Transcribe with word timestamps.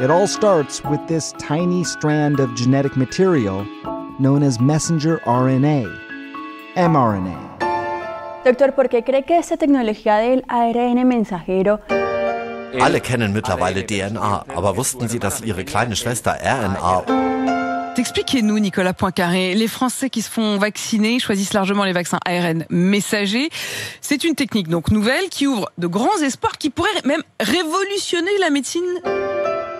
It 0.00 0.10
all 0.10 0.26
starts 0.26 0.82
with 0.84 1.06
this 1.08 1.32
tiny 1.32 1.84
strand 1.84 2.40
of 2.40 2.54
genetic 2.54 2.96
material 2.96 3.66
known 4.18 4.42
as 4.42 4.58
messenger 4.58 5.20
RNA, 5.26 5.84
mRNA. 6.74 7.36
Doctor, 8.42 8.74
¿por 8.74 8.88
qué 8.88 9.04
cree 9.04 9.24
que 9.24 9.36
esta 9.36 9.58
tecnología 9.58 10.16
del 10.16 10.42
ARN 10.48 11.06
mensajero 11.06 11.80
Alle 12.80 13.02
kennen 13.02 13.34
mittlerweile 13.34 13.82
DNA, 13.82 14.46
aber 14.56 14.74
wussten 14.74 15.06
Sie, 15.06 15.18
dass 15.18 15.42
Ihre 15.42 15.66
kleine 15.66 15.94
Schwester 15.94 16.34
RNA 16.42 17.04
Expliquez-nous, 17.98 18.58
Nicolas 18.58 18.94
Poincaré. 18.94 19.54
Les 19.54 19.68
Français 19.68 20.08
qui 20.08 20.22
se 20.22 20.30
font 20.30 20.56
vacciner 20.56 21.18
choisissent 21.18 21.52
largement 21.52 21.84
les 21.84 21.92
vaccins 21.92 22.20
ARN 22.24 22.64
messagers. 22.70 23.50
C'est 24.00 24.24
une 24.24 24.34
technique 24.34 24.68
donc 24.68 24.90
nouvelle 24.90 25.28
qui 25.28 25.46
ouvre 25.46 25.70
de 25.76 25.86
grands 25.86 26.22
espoirs 26.22 26.56
qui 26.56 26.70
pourrait 26.70 26.88
même 27.04 27.22
révolutionner 27.38 28.30
la 28.40 28.48
médecine 28.48 28.86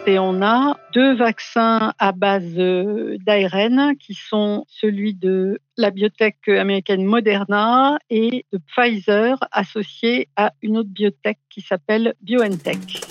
Et 0.06 0.18
on 0.18 0.42
a 0.42 0.78
deux 0.92 1.14
vaccins 1.14 1.92
à 1.98 2.12
base 2.12 2.58
euh, 2.58 3.16
d'ARN 3.24 3.96
qui 3.98 4.14
sont 4.14 4.64
celui 4.68 5.14
de 5.14 5.60
la 5.76 5.90
biotech 5.90 6.48
américaine 6.48 7.04
Moderna 7.04 7.98
et 8.08 8.46
de 8.52 8.58
Pfizer 8.58 9.38
associé 9.52 10.28
à 10.36 10.52
une 10.62 10.78
autre 10.78 10.88
biotech 10.88 11.38
qui 11.50 11.60
s'appelle 11.60 12.14
BioNTech. 12.22 13.02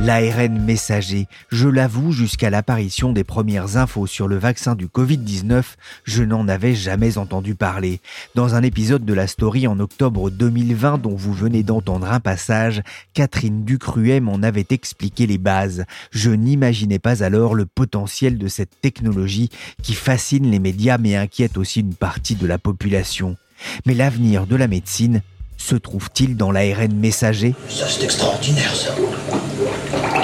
L'ARN 0.00 0.60
messager, 0.64 1.26
je 1.50 1.68
l'avoue, 1.68 2.12
jusqu'à 2.12 2.50
l'apparition 2.50 3.12
des 3.12 3.24
premières 3.24 3.76
infos 3.76 4.06
sur 4.06 4.28
le 4.28 4.38
vaccin 4.38 4.76
du 4.76 4.86
Covid-19, 4.86 5.64
je 6.04 6.22
n'en 6.22 6.46
avais 6.46 6.76
jamais 6.76 7.18
entendu 7.18 7.56
parler. 7.56 8.00
Dans 8.36 8.54
un 8.54 8.62
épisode 8.62 9.04
de 9.04 9.12
la 9.12 9.26
story 9.26 9.66
en 9.66 9.80
octobre 9.80 10.30
2020 10.30 10.98
dont 10.98 11.16
vous 11.16 11.32
venez 11.32 11.64
d'entendre 11.64 12.10
un 12.10 12.20
passage, 12.20 12.82
Catherine 13.12 13.64
Ducruet 13.64 14.20
m'en 14.20 14.40
avait 14.40 14.68
expliqué 14.70 15.26
les 15.26 15.36
bases. 15.36 15.84
Je 16.12 16.30
n'imaginais 16.30 17.00
pas 17.00 17.24
alors 17.24 17.56
le 17.56 17.66
potentiel 17.66 18.38
de 18.38 18.46
cette 18.46 18.80
technologie 18.80 19.50
qui 19.82 19.94
fascine 19.94 20.48
les 20.48 20.60
médias 20.60 20.98
mais 20.98 21.16
inquiète 21.16 21.58
aussi 21.58 21.80
une 21.80 21.94
partie 21.94 22.36
de 22.36 22.46
la 22.46 22.58
population. 22.58 23.36
Mais 23.84 23.94
l'avenir 23.94 24.46
de 24.46 24.54
la 24.54 24.68
médecine 24.68 25.22
se 25.56 25.74
trouve-t-il 25.74 26.36
dans 26.36 26.52
l'ARN 26.52 26.94
messager? 26.94 27.56
Ça, 27.68 27.88
c'est 27.88 28.04
extraordinaire, 28.04 28.74
ça. 28.76 28.94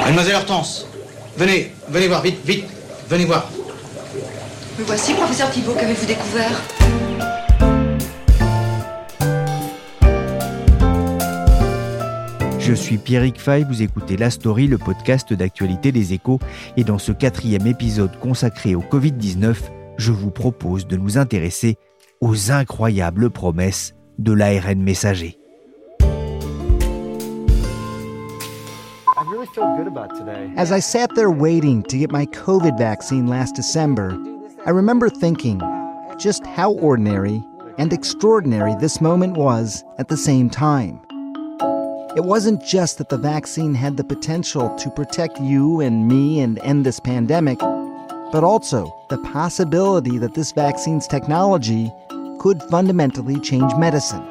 Mademoiselle 0.05 0.37
Hortense, 0.37 0.87
venez, 1.39 1.73
venez 1.89 2.09
voir, 2.09 2.21
vite, 2.21 2.39
vite, 2.45 2.67
venez 3.09 3.25
voir. 3.25 3.49
Me 4.79 4.85
voici, 4.85 5.15
professeur 5.15 5.51
Thibault, 5.51 5.73
qu'avez-vous 5.73 6.05
découvert? 6.05 6.61
Je 12.59 12.75
suis 12.75 12.99
Pierrick 12.99 13.41
Fay, 13.41 13.65
vous 13.65 13.81
écoutez 13.81 14.19
La 14.19 14.29
Story, 14.29 14.67
le 14.67 14.77
podcast 14.77 15.33
d'actualité 15.33 15.91
des 15.91 16.13
échos, 16.13 16.39
et 16.77 16.85
dans 16.85 16.99
ce 16.99 17.13
quatrième 17.13 17.67
épisode 17.67 18.19
consacré 18.19 18.75
au 18.75 18.83
Covid-19, 18.83 19.57
je 19.97 20.13
vous 20.13 20.31
propose 20.31 20.87
de 20.87 20.99
nous 20.99 21.17
intéresser 21.17 21.77
aux 22.21 22.53
incroyables 22.53 23.31
promesses 23.31 23.95
de 24.19 24.33
l'ARN 24.35 24.83
messager. 24.83 25.39
As 30.57 30.73
I 30.73 30.81
sat 30.81 31.15
there 31.15 31.31
waiting 31.31 31.83
to 31.85 31.99
get 31.99 32.11
my 32.11 32.27
COVID 32.27 32.79
vaccine 32.79 33.27
last 33.27 33.55
December, 33.55 34.17
I 34.65 34.71
remember 34.71 35.11
thinking 35.11 35.61
just 36.19 36.47
how 36.47 36.73
ordinary 36.73 37.43
and 37.77 37.93
extraordinary 37.93 38.75
this 38.81 39.01
moment 39.01 39.37
was 39.37 39.85
at 39.99 40.09
the 40.09 40.17
same 40.17 40.49
time. 40.49 41.01
It 42.17 42.25
wasn't 42.25 42.65
just 42.65 42.99
that 42.99 43.09
the 43.09 43.19
vaccine 43.19 43.75
had 43.75 43.97
the 43.97 44.05
potential 44.05 44.75
to 44.77 44.91
protect 44.91 45.41
you 45.41 45.81
and 45.81 46.09
me 46.09 46.41
and 46.41 46.59
end 46.61 46.87
this 46.87 47.01
pandemic, 47.01 47.59
but 47.59 48.45
also 48.45 48.95
the 49.11 49.19
possibility 49.19 50.17
that 50.19 50.35
this 50.35 50.53
vaccine's 50.53 51.07
technology 51.07 51.93
could 52.39 52.63
fundamentally 52.71 53.41
change 53.41 53.75
medicine. 53.75 54.23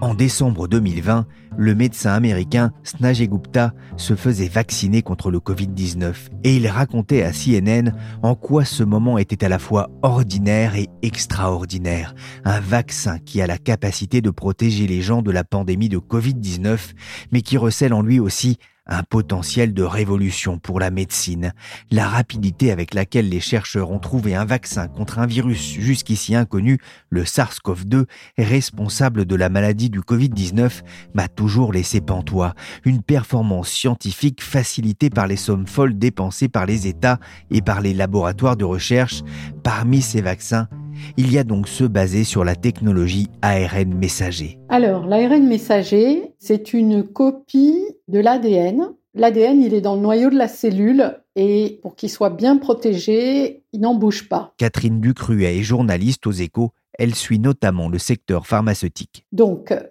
En 0.00 0.14
décembre 0.14 0.68
2020, 0.68 1.24
le 1.56 1.74
médecin 1.74 2.12
américain 2.12 2.72
Snajay 2.82 3.28
Gupta 3.28 3.72
se 3.96 4.14
faisait 4.14 4.48
vacciner 4.48 5.02
contre 5.02 5.30
le 5.30 5.38
Covid-19 5.38 6.14
et 6.44 6.56
il 6.56 6.66
racontait 6.68 7.22
à 7.22 7.32
CNN 7.32 7.92
en 8.22 8.34
quoi 8.34 8.64
ce 8.64 8.82
moment 8.82 9.18
était 9.18 9.44
à 9.44 9.48
la 9.48 9.58
fois 9.58 9.90
ordinaire 10.02 10.76
et 10.76 10.88
extraordinaire. 11.02 12.14
Un 12.44 12.60
vaccin 12.60 13.18
qui 13.18 13.40
a 13.40 13.46
la 13.46 13.58
capacité 13.58 14.20
de 14.20 14.30
protéger 14.30 14.86
les 14.86 15.02
gens 15.02 15.22
de 15.22 15.30
la 15.30 15.44
pandémie 15.44 15.88
de 15.88 15.98
Covid-19 15.98 16.94
mais 17.32 17.42
qui 17.42 17.56
recèle 17.56 17.92
en 17.92 18.02
lui 18.02 18.20
aussi 18.20 18.58
un 18.86 19.02
potentiel 19.02 19.72
de 19.72 19.82
révolution 19.82 20.58
pour 20.58 20.78
la 20.78 20.90
médecine. 20.90 21.52
La 21.90 22.06
rapidité 22.06 22.70
avec 22.70 22.94
laquelle 22.94 23.28
les 23.28 23.40
chercheurs 23.40 23.90
ont 23.90 23.98
trouvé 23.98 24.34
un 24.34 24.44
vaccin 24.44 24.88
contre 24.88 25.18
un 25.18 25.26
virus 25.26 25.72
jusqu'ici 25.72 26.34
inconnu, 26.34 26.78
le 27.08 27.24
SARS-CoV-2, 27.24 28.04
responsable 28.38 29.24
de 29.24 29.36
la 29.36 29.48
maladie 29.48 29.90
du 29.90 30.00
Covid-19, 30.00 30.82
m'a 31.14 31.28
toujours 31.28 31.72
laissé 31.72 32.00
pantois. 32.00 32.54
Une 32.84 33.02
performance 33.02 33.70
scientifique 33.70 34.42
facilitée 34.42 35.10
par 35.10 35.26
les 35.26 35.36
sommes 35.36 35.66
folles 35.66 35.98
dépensées 35.98 36.48
par 36.48 36.66
les 36.66 36.86
États 36.86 37.18
et 37.50 37.62
par 37.62 37.80
les 37.80 37.94
laboratoires 37.94 38.56
de 38.56 38.64
recherche. 38.64 39.22
Parmi 39.62 40.02
ces 40.02 40.20
vaccins, 40.20 40.68
il 41.16 41.32
y 41.32 41.38
a 41.38 41.44
donc 41.44 41.68
ceux 41.68 41.88
basés 41.88 42.24
sur 42.24 42.44
la 42.44 42.54
technologie 42.54 43.28
ARN 43.42 43.94
messager. 43.94 44.58
Alors, 44.68 45.06
l'ARN 45.06 45.46
messager, 45.46 46.34
c'est 46.38 46.72
une 46.72 47.04
copie 47.04 47.82
de 48.08 48.18
l'ADN. 48.18 48.94
L'ADN, 49.14 49.62
il 49.62 49.74
est 49.74 49.80
dans 49.80 49.94
le 49.94 50.00
noyau 50.00 50.30
de 50.30 50.36
la 50.36 50.48
cellule 50.48 51.20
et 51.36 51.78
pour 51.82 51.94
qu'il 51.94 52.10
soit 52.10 52.30
bien 52.30 52.56
protégé, 52.56 53.62
il 53.72 53.80
n'en 53.80 53.94
bouge 53.94 54.28
pas. 54.28 54.52
Catherine 54.56 55.00
Ducruet 55.00 55.58
est 55.58 55.62
journaliste 55.62 56.26
aux 56.26 56.32
échos. 56.32 56.70
Elle 56.98 57.14
suit 57.14 57.38
notamment 57.38 57.88
le 57.88 57.98
secteur 57.98 58.46
pharmaceutique. 58.46 59.24
Donc, 59.32 59.72
euh, 59.72 59.82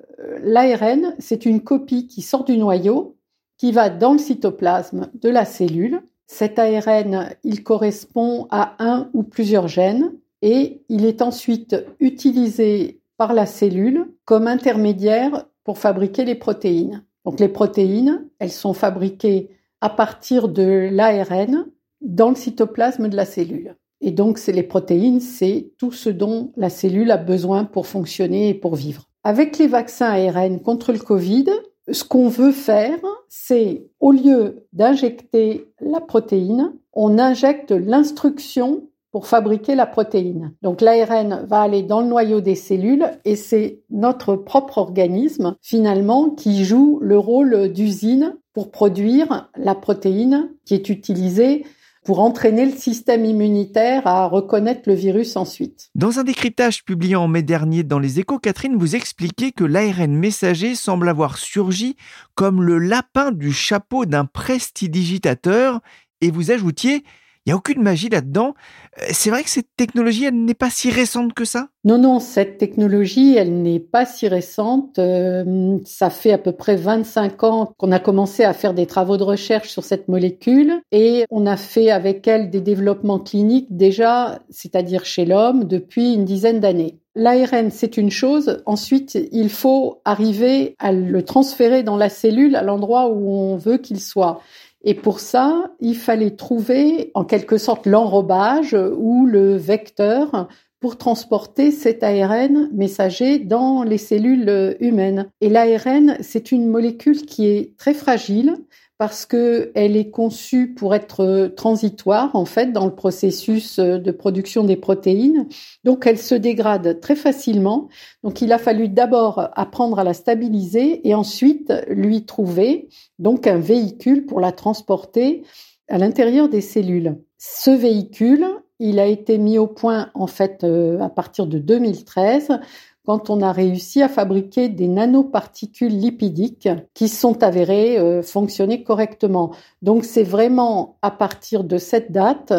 l'ARN, 0.41 1.16
c'est 1.19 1.46
une 1.46 1.62
copie 1.62 2.07
qui 2.07 2.22
sort 2.22 2.44
du 2.44 2.57
noyau, 2.57 3.18
qui 3.57 3.72
va 3.72 3.90
dans 3.90 4.13
le 4.13 4.19
cytoplasme 4.19 5.09
de 5.13 5.30
la 5.30 5.45
cellule. 5.45 6.01
Cet 6.28 6.59
ARN, 6.59 7.30
il 7.44 7.63
correspond 7.63 8.47
à 8.50 8.75
un 8.80 9.09
ou 9.13 9.24
plusieurs 9.24 9.68
gènes 9.68 10.13
et 10.41 10.81
il 10.90 11.06
est 11.06 11.22
ensuite 11.22 11.75
utilisé 12.00 13.01
par 13.18 13.34
la 13.34 13.45
cellule 13.45 14.07
comme 14.25 14.47
intermédiaire 14.47 15.45
pour 15.63 15.78
fabriquer 15.78 16.25
les 16.25 16.35
protéines. 16.35 17.03
Donc 17.25 17.39
les 17.39 17.47
protéines, 17.47 18.28
elles 18.39 18.51
sont 18.51 18.73
fabriquées 18.73 19.50
à 19.81 19.89
partir 19.89 20.47
de 20.47 20.89
l'ARN 20.91 21.66
dans 22.01 22.29
le 22.29 22.35
cytoplasme 22.35 23.09
de 23.09 23.16
la 23.16 23.25
cellule. 23.25 23.75
Et 24.01 24.11
donc 24.11 24.38
c'est 24.38 24.51
les 24.51 24.63
protéines, 24.63 25.22
c'est 25.22 25.72
tout 25.78 25.94
ce 25.94 26.09
dont 26.09 26.51
la 26.57 26.69
cellule 26.69 27.12
a 27.12 27.17
besoin 27.17 27.63
pour 27.63 27.88
fonctionner 27.88 28.50
et 28.50 28.53
pour 28.53 28.75
vivre. 28.75 29.09
Avec 29.23 29.57
les 29.57 29.67
vaccins 29.67 30.09
ARN 30.09 30.59
contre 30.59 30.91
le 30.91 31.00
Covid, 31.00 31.45
ce 31.89 32.03
qu'on 32.03 32.27
veut 32.27 32.51
faire, 32.51 33.00
c'est 33.30 33.88
au 34.00 34.12
lieu 34.12 34.68
d'injecter 34.74 35.71
la 35.80 36.01
protéine, 36.01 36.74
on 36.92 37.18
injecte 37.18 37.71
l'instruction 37.71 38.89
pour 39.13 39.27
fabriquer 39.27 39.75
la 39.75 39.86
protéine. 39.86 40.54
Donc 40.63 40.81
l'ARN 40.81 41.45
va 41.48 41.62
aller 41.62 41.83
dans 41.83 42.01
le 42.01 42.07
noyau 42.07 42.42
des 42.42 42.56
cellules 42.56 43.06
et 43.25 43.36
c'est 43.36 43.80
notre 43.92 44.36
propre 44.36 44.80
organisme 44.80 45.56
finalement 45.62 46.31
qui 46.31 46.65
joue 46.65 46.98
le 47.00 47.18
rôle 47.18 47.71
d'usine 47.71 48.36
pour 48.54 48.71
produire 48.71 49.51
la 49.56 49.75
protéine 49.75 50.50
qui 50.65 50.74
est 50.74 50.89
utilisée 50.89 51.63
pour 52.04 52.19
entraîner 52.19 52.65
le 52.65 52.71
système 52.71 53.24
immunitaire 53.24 54.07
à 54.07 54.25
reconnaître 54.25 54.81
le 54.88 54.95
virus 54.95 55.38
ensuite. 55.38 55.89
Dans 55.94 56.19
un 56.19 56.24
décryptage 56.24 56.83
publié 56.83 57.16
en 57.16 57.27
mai 57.27 57.44
dernier 57.44 57.83
dans 57.83 58.00
les 58.00 58.19
échos, 58.19 58.39
Catherine, 58.39 58.75
vous 58.75 58.95
expliquez 58.95 59.51
que 59.51 59.63
l'ARN 59.63 60.12
messager 60.12 60.74
semble 60.74 61.07
avoir 61.07 61.38
surgi 61.38 61.95
comme 62.33 62.63
le 62.63 62.80
lapin 62.80 63.31
du 63.31 63.54
chapeau 63.54 64.06
d'un 64.06 64.25
prestidigitateur 64.25 65.81
et 66.19 66.31
vous 66.31 66.50
ajoutiez 66.50 67.04
Il 67.45 67.50
n'y 67.50 67.54
a 67.54 67.57
aucune 67.57 67.81
magie 67.81 68.07
là-dedans. 68.07 68.54
Euh, 69.01 69.06
c'est 69.12 69.30
vrai 69.30 69.44
que 69.44 69.50
cette 69.50 69.75
technologie, 69.75 70.24
elle 70.24 70.45
n'est 70.45 70.54
pas 70.54 70.69
si 70.69 70.90
récente 70.90 71.34
que 71.34 71.44
ça? 71.44 71.68
Non, 71.84 71.98
non, 71.98 72.19
cette 72.22 72.57
technologie, 72.57 73.36
elle 73.36 73.62
n'est 73.62 73.81
pas 73.81 74.06
si 74.06 74.30
récente. 74.30 74.98
Euh, 74.98 75.78
ça 75.84 76.10
fait 76.10 76.31
à 76.31 76.38
peu 76.38 76.54
près 76.54 76.78
25 76.78 77.44
ans 77.44 77.74
qu'on 77.78 77.92
a 77.92 78.00
commencé 78.00 78.45
à 78.45 78.54
faire 78.54 78.74
des 78.74 78.86
travaux 78.86 79.18
de 79.18 79.24
recherche 79.24 79.69
sur 79.69 79.84
cette 79.84 80.07
molécule 80.07 80.81
et 80.94 81.25
on 81.30 81.45
a 81.45 81.57
fait 81.57 81.92
avec 81.92 82.25
elle 82.28 82.50
des 82.50 82.62
développements 82.62 83.19
cliniques 83.19 83.75
déjà, 83.75 84.40
c'est-à-dire 84.50 85.04
chez 85.04 85.25
l'homme, 85.25 85.66
depuis 85.66 86.13
une 86.13 86.24
dizaine 86.24 86.62
d'années. 86.62 87.00
L'ARN, 87.16 87.69
c'est 87.69 87.98
une 87.98 88.10
chose. 88.10 88.63
Ensuite, 88.66 89.19
il 89.31 89.50
faut 89.50 90.01
arriver 90.04 90.75
à 90.80 90.92
le 90.92 91.24
transférer 91.24 91.84
dans 91.84 91.98
la 91.98 92.10
cellule 92.10 92.56
à 92.56 92.63
l'endroit 92.63 93.10
où 93.10 93.31
on 93.31 93.56
veut 93.56 93.78
qu'il 93.78 94.00
soit. 94.00 94.42
Et 94.83 94.94
pour 94.94 95.19
ça, 95.19 95.71
il 95.80 95.95
fallait 95.95 96.35
trouver 96.35 97.12
en 97.13 97.24
quelque 97.24 97.57
sorte 97.57 97.85
l'enrobage 97.85 98.75
ou 98.97 99.25
le 99.25 99.56
vecteur 99.56 100.47
pour 100.81 100.97
transporter 100.97 101.71
cet 101.71 102.03
ARN 102.03 102.69
messager 102.74 103.39
dans 103.39 103.83
les 103.83 103.97
cellules 103.97 104.75
humaines. 104.81 105.30
Et 105.39 105.47
l'ARN, 105.47 106.18
c'est 106.19 106.51
une 106.51 106.68
molécule 106.68 107.21
qui 107.21 107.47
est 107.47 107.77
très 107.77 107.94
fragile 107.94 108.57
parce 109.03 109.25
qu'elle 109.25 109.97
est 109.97 110.11
conçue 110.11 110.73
pour 110.73 110.95
être 110.95 111.51
transitoire 111.57 112.33
en 112.38 112.45
fait 112.45 112.71
dans 112.71 112.85
le 112.85 112.95
processus 112.95 113.77
de 113.77 114.11
production 114.11 114.63
des 114.63 114.77
protéines. 114.77 115.45
Donc 115.83 116.07
elle 116.07 116.17
se 116.17 116.35
dégrade 116.35 117.01
très 117.01 117.17
facilement. 117.17 117.89
Donc 118.23 118.41
il 118.41 118.53
a 118.53 118.57
fallu 118.57 118.88
d'abord 118.88 119.50
apprendre 119.55 120.00
à 120.00 120.05
la 120.05 120.13
stabiliser 120.13 121.05
et 121.05 121.15
ensuite 121.15 121.73
lui 121.89 122.23
trouver 122.23 122.88
donc 123.19 123.45
un 123.45 123.59
véhicule 123.59 124.25
pour 124.25 124.39
la 124.39 124.53
transporter 124.53 125.44
à 125.89 125.97
l'intérieur 125.97 126.47
des 126.47 126.61
cellules. 126.61 127.17
Ce 127.38 127.71
véhicule, 127.71 128.45
il 128.79 128.99
a 128.99 129.06
été 129.07 129.38
mis 129.38 129.57
au 129.57 129.67
point 129.67 130.11
en 130.13 130.27
fait 130.27 130.63
euh, 130.63 130.97
à 131.01 131.09
partir 131.09 131.45
de 131.45 131.57
2013 131.57 132.57
quand 133.05 133.29
on 133.29 133.41
a 133.41 133.51
réussi 133.51 134.01
à 134.01 134.09
fabriquer 134.09 134.69
des 134.69 134.88
nanoparticules 134.88 135.97
lipidiques 135.97 136.69
qui 136.94 137.09
sont 137.09 137.44
avérées 137.44 137.97
euh, 137.97 138.21
fonctionner 138.21 138.83
correctement. 138.83 139.53
Donc 139.81 140.05
c'est 140.05 140.23
vraiment 140.23 140.97
à 141.01 141.11
partir 141.11 141.63
de 141.63 141.77
cette 141.77 142.11
date 142.11 142.53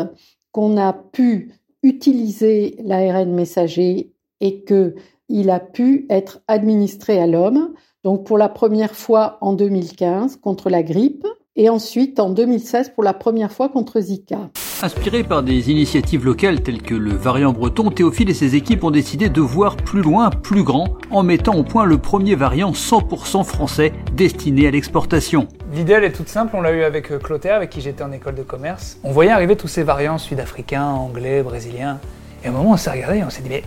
qu'on 0.52 0.76
a 0.76 0.92
pu 0.92 1.54
utiliser 1.82 2.76
l'ARN 2.82 3.32
messager 3.32 4.12
et 4.40 4.62
que 4.62 4.94
il 5.28 5.48
a 5.50 5.60
pu 5.60 6.06
être 6.10 6.40
administré 6.48 7.18
à 7.18 7.26
l'homme. 7.26 7.72
Donc 8.02 8.26
pour 8.26 8.36
la 8.36 8.50
première 8.50 8.94
fois 8.94 9.38
en 9.40 9.54
2015 9.54 10.36
contre 10.36 10.68
la 10.68 10.82
grippe 10.82 11.26
et 11.56 11.68
ensuite 11.68 12.18
en 12.18 12.30
2016 12.30 12.90
pour 12.90 13.04
la 13.04 13.14
première 13.14 13.52
fois 13.52 13.68
contre 13.68 14.00
Zika. 14.00 14.50
Inspiré 14.82 15.22
par 15.22 15.42
des 15.42 15.70
initiatives 15.70 16.24
locales 16.24 16.62
telles 16.62 16.82
que 16.82 16.94
le 16.94 17.12
variant 17.12 17.52
breton, 17.52 17.90
Théophile 17.90 18.28
et 18.30 18.34
ses 18.34 18.56
équipes 18.56 18.82
ont 18.82 18.90
décidé 18.90 19.28
de 19.28 19.40
voir 19.40 19.76
plus 19.76 20.02
loin, 20.02 20.30
plus 20.30 20.64
grand, 20.64 20.88
en 21.10 21.22
mettant 21.22 21.54
au 21.54 21.62
point 21.62 21.84
le 21.84 21.98
premier 21.98 22.34
variant 22.34 22.72
100% 22.72 23.44
français 23.44 23.92
destiné 24.14 24.66
à 24.66 24.70
l'exportation. 24.72 25.46
L'idée 25.72 25.92
elle 25.92 26.04
est 26.04 26.12
toute 26.12 26.28
simple, 26.28 26.56
on 26.56 26.60
l'a 26.60 26.72
eu 26.72 26.82
avec 26.82 27.12
euh, 27.12 27.18
Clotaire, 27.18 27.54
avec 27.54 27.70
qui 27.70 27.80
j'étais 27.80 28.02
en 28.02 28.10
école 28.10 28.34
de 28.34 28.42
commerce. 28.42 28.98
On 29.04 29.12
voyait 29.12 29.30
arriver 29.30 29.56
tous 29.56 29.68
ces 29.68 29.84
variants 29.84 30.18
sud-africains, 30.18 30.86
anglais, 30.86 31.42
brésiliens. 31.42 32.00
Et 32.42 32.48
à 32.48 32.50
un 32.50 32.52
moment 32.52 32.72
on 32.72 32.76
s'est 32.76 32.90
regardé 32.90 33.18
et 33.18 33.24
on 33.24 33.30
s'est 33.30 33.42
dit 33.42 33.48
mais... 33.48 33.62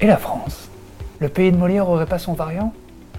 Et 0.00 0.06
la 0.06 0.18
France? 0.18 0.68
Le 1.20 1.30
pays 1.30 1.50
de 1.50 1.56
Molière 1.56 1.88
aurait 1.88 2.06
pas 2.06 2.18
son 2.18 2.34
variant? 2.34 2.74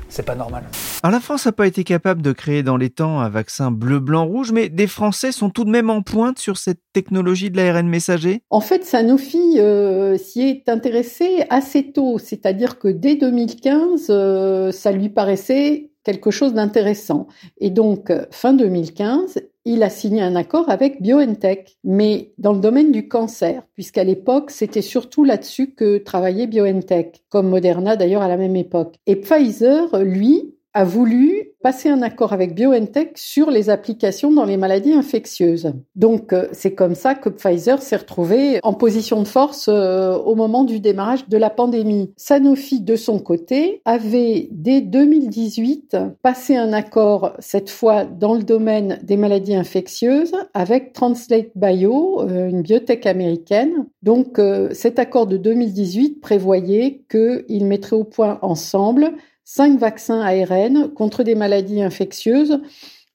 C'est 0.10 0.24
pas 0.25 0.36
normal. 0.36 0.63
Alors 1.03 1.13
la 1.13 1.19
France 1.19 1.45
n'a 1.45 1.51
pas 1.51 1.67
été 1.67 1.83
capable 1.83 2.23
de 2.23 2.31
créer 2.31 2.63
dans 2.63 2.75
les 2.75 2.89
temps 2.89 3.19
un 3.19 3.29
vaccin 3.29 3.69
bleu, 3.69 3.99
blanc, 3.99 4.25
rouge, 4.25 4.51
mais 4.51 4.67
des 4.67 4.88
Français 4.88 5.31
sont 5.31 5.51
tout 5.51 5.63
de 5.63 5.69
même 5.69 5.91
en 5.91 6.01
pointe 6.01 6.39
sur 6.39 6.57
cette 6.57 6.79
technologie 6.91 7.51
de 7.51 7.57
l'ARN 7.57 7.88
messager 7.88 8.41
En 8.49 8.61
fait, 8.61 8.83
Sanofi 8.83 9.59
euh, 9.59 10.17
s'y 10.17 10.41
est 10.41 10.69
intéressé 10.69 11.45
assez 11.51 11.91
tôt, 11.91 12.17
c'est-à-dire 12.17 12.79
que 12.79 12.88
dès 12.88 13.15
2015, 13.15 14.07
euh, 14.09 14.71
ça 14.71 14.91
lui 14.91 15.09
paraissait 15.09 15.91
quelque 16.03 16.31
chose 16.31 16.53
d'intéressant. 16.53 17.27
Et 17.59 17.69
donc, 17.69 18.11
fin 18.31 18.53
2015, 18.53 19.39
il 19.65 19.83
a 19.83 19.89
signé 19.89 20.21
un 20.21 20.35
accord 20.35 20.69
avec 20.69 21.01
BioNTech, 21.01 21.77
mais 21.83 22.31
dans 22.38 22.53
le 22.53 22.59
domaine 22.59 22.93
du 22.93 23.09
cancer, 23.09 23.63
puisqu'à 23.73 24.05
l'époque, 24.05 24.50
c'était 24.50 24.81
surtout 24.81 25.25
là-dessus 25.25 25.75
que 25.75 25.97
travaillait 25.97 26.47
BioNTech, 26.47 27.23
comme 27.29 27.50
Moderna 27.50 27.97
d'ailleurs 27.97 28.21
à 28.21 28.29
la 28.29 28.38
même 28.38 28.55
époque. 28.55 28.95
Et 29.05 29.17
Pfizer, 29.17 30.01
lui, 30.01 30.56
a 30.77 30.83
voulu 30.83 31.56
passer 31.63 31.89
un 31.89 32.03
accord 32.03 32.33
avec 32.33 32.53
BioNTech 32.53 33.18
sur 33.18 33.50
les 33.50 33.71
applications 33.71 34.31
dans 34.31 34.45
les 34.45 34.57
maladies 34.57 34.94
infectieuses. 34.94 35.74
Donc 35.95 36.31
euh, 36.31 36.47
c'est 36.51 36.75
comme 36.75 36.94
ça 36.94 37.15
que 37.15 37.29
Pfizer 37.29 37.81
s'est 37.81 37.95
retrouvé 37.95 38.59
en 38.62 38.75
position 38.75 39.24
de 39.24 39.27
force 39.27 39.69
euh, 39.69 40.15
au 40.15 40.35
moment 40.35 40.63
du 40.63 40.79
démarrage 40.79 41.27
de 41.27 41.38
la 41.38 41.50
pandémie. 41.50 42.13
Sanofi 42.15 42.79
de 42.79 42.95
son 42.95 43.18
côté 43.18 43.81
avait 43.85 44.50
dès 44.51 44.81
2018 44.81 45.97
passé 46.21 46.56
un 46.56 46.74
accord 46.74 47.33
cette 47.39 47.71
fois 47.71 48.06
dans 48.06 48.35
le 48.35 48.44
domaine 48.44 49.00
des 49.01 49.18
maladies 49.18 49.56
infectieuses 49.56 50.35
avec 50.53 50.94
Translate 50.94 51.50
Bio, 51.56 52.21
euh, 52.21 52.50
une 52.50 52.62
biotech 52.62 53.07
américaine. 53.07 53.88
Donc 54.03 54.39
cet 54.71 55.00
accord 55.00 55.25
de 55.25 55.38
2018 55.38 56.21
prévoyait 56.21 57.01
qu'ils 57.09 57.65
mettraient 57.65 57.95
au 57.95 58.03
point 58.03 58.38
ensemble 58.44 59.15
cinq 59.49 59.79
vaccins 59.79 60.19
ARN 60.19 60.94
contre 60.94 61.23
des 61.23 61.33
maladies 61.33 61.81
infectieuses, 61.81 62.59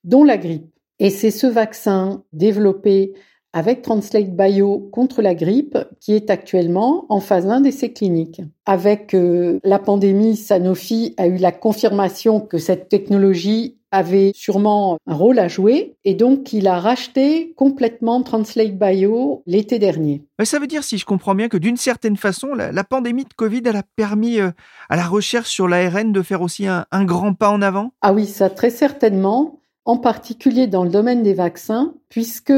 dont 0.02 0.24
la 0.24 0.38
grippe. 0.38 0.72
Et 0.98 1.10
c'est 1.10 1.30
ce 1.30 1.46
vaccin 1.46 2.24
développé 2.32 3.12
avec 3.52 3.82
Translate 3.82 4.34
Bio 4.34 4.88
contre 4.92 5.22
la 5.22 5.34
grippe 5.34 5.78
qui 6.00 6.14
est 6.14 6.30
actuellement 6.30 7.06
en 7.08 7.20
phase 7.20 7.46
1 7.46 7.62
d'essai 7.62 7.92
cliniques. 7.92 8.42
Avec 8.66 9.14
euh, 9.14 9.58
la 9.64 9.78
pandémie, 9.78 10.36
Sanofi 10.36 11.14
a 11.16 11.26
eu 11.26 11.36
la 11.36 11.52
confirmation 11.52 12.40
que 12.40 12.58
cette 12.58 12.88
technologie 12.88 13.76
avait 13.92 14.32
sûrement 14.34 14.98
un 15.06 15.14
rôle 15.14 15.38
à 15.38 15.48
jouer 15.48 15.96
et 16.04 16.14
donc 16.14 16.52
il 16.54 16.66
a 16.66 16.80
racheté 16.80 17.52
complètement 17.56 18.22
Translate 18.22 18.76
Bio 18.78 19.42
l'été 19.46 19.78
dernier. 19.78 20.22
Ça 20.42 20.58
veut 20.58 20.66
dire, 20.66 20.82
si 20.82 20.96
je 20.96 21.04
comprends 21.04 21.34
bien, 21.34 21.48
que 21.48 21.58
d'une 21.58 21.76
certaine 21.76 22.16
façon, 22.16 22.54
la, 22.54 22.84
pandémie 22.84 23.24
de 23.24 23.34
Covid, 23.34 23.62
elle 23.66 23.76
a 23.76 23.82
permis 23.94 24.40
euh, 24.40 24.50
à 24.88 24.96
la 24.96 25.04
recherche 25.04 25.50
sur 25.50 25.68
l'ARN 25.68 26.10
de 26.10 26.22
faire 26.22 26.40
aussi 26.40 26.66
un, 26.66 26.86
un 26.90 27.04
grand 27.04 27.34
pas 27.34 27.50
en 27.50 27.62
avant? 27.62 27.92
Ah 28.00 28.12
oui, 28.12 28.26
ça 28.26 28.50
très 28.50 28.70
certainement, 28.70 29.60
en 29.84 29.96
particulier 29.96 30.66
dans 30.66 30.84
le 30.84 30.90
domaine 30.90 31.22
des 31.22 31.34
vaccins, 31.34 31.94
puisque 32.08 32.52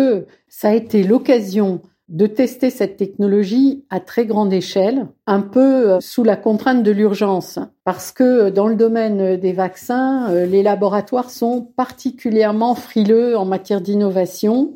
ça 0.48 0.68
a 0.68 0.74
été 0.74 1.02
l'occasion 1.02 1.80
de 2.08 2.26
tester 2.26 2.68
cette 2.68 2.98
technologie 2.98 3.84
à 3.88 3.98
très 3.98 4.26
grande 4.26 4.52
échelle, 4.52 5.08
un 5.26 5.40
peu 5.40 5.92
euh, 5.92 6.00
sous 6.00 6.22
la 6.22 6.36
contrainte 6.36 6.82
de 6.82 6.90
l'urgence, 6.90 7.58
parce 7.84 8.12
que 8.12 8.50
dans 8.50 8.68
le 8.68 8.76
domaine 8.76 9.38
des 9.38 9.52
vaccins, 9.54 10.30
euh, 10.30 10.44
les 10.44 10.62
laboratoires 10.62 11.30
sont 11.30 11.62
particulièrement 11.76 12.74
frileux 12.74 13.38
en 13.38 13.46
matière 13.46 13.80
d'innovation. 13.80 14.74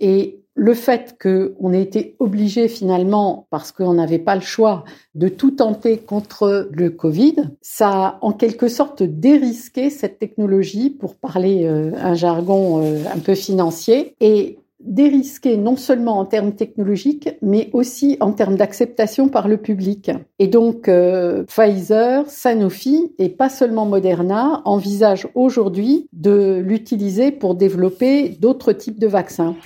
Et 0.00 0.42
le 0.58 0.74
fait 0.74 1.16
qu'on 1.22 1.72
ait 1.72 1.82
été 1.82 2.16
obligé 2.18 2.66
finalement, 2.68 3.46
parce 3.50 3.70
qu'on 3.70 3.94
n'avait 3.94 4.18
pas 4.18 4.34
le 4.34 4.40
choix, 4.40 4.84
de 5.14 5.28
tout 5.28 5.52
tenter 5.52 5.98
contre 5.98 6.68
le 6.72 6.90
Covid, 6.90 7.36
ça 7.62 7.88
a 7.88 8.18
en 8.22 8.32
quelque 8.32 8.68
sorte 8.68 9.02
dérisqué 9.02 9.88
cette 9.88 10.18
technologie, 10.18 10.90
pour 10.90 11.14
parler 11.14 11.64
euh, 11.64 11.92
un 11.96 12.14
jargon 12.14 12.82
un 12.82 13.18
peu 13.18 13.34
financier, 13.34 14.14
et 14.20 14.58
dérisqué 14.80 15.56
non 15.56 15.76
seulement 15.76 16.18
en 16.18 16.24
termes 16.24 16.52
technologiques, 16.52 17.30
mais 17.42 17.70
aussi 17.72 18.16
en 18.20 18.32
termes 18.32 18.56
d'acceptation 18.56 19.28
par 19.28 19.48
le 19.48 19.56
public. 19.56 20.10
Et 20.38 20.46
donc, 20.46 20.88
euh, 20.88 21.44
Pfizer, 21.44 22.24
Sanofi 22.28 23.12
et 23.18 23.28
pas 23.28 23.48
seulement 23.48 23.86
Moderna 23.86 24.62
envisagent 24.64 25.28
aujourd'hui 25.34 26.08
de 26.12 26.62
l'utiliser 26.64 27.32
pour 27.32 27.54
développer 27.54 28.28
d'autres 28.40 28.72
types 28.72 29.00
de 29.00 29.08
vaccins. 29.08 29.56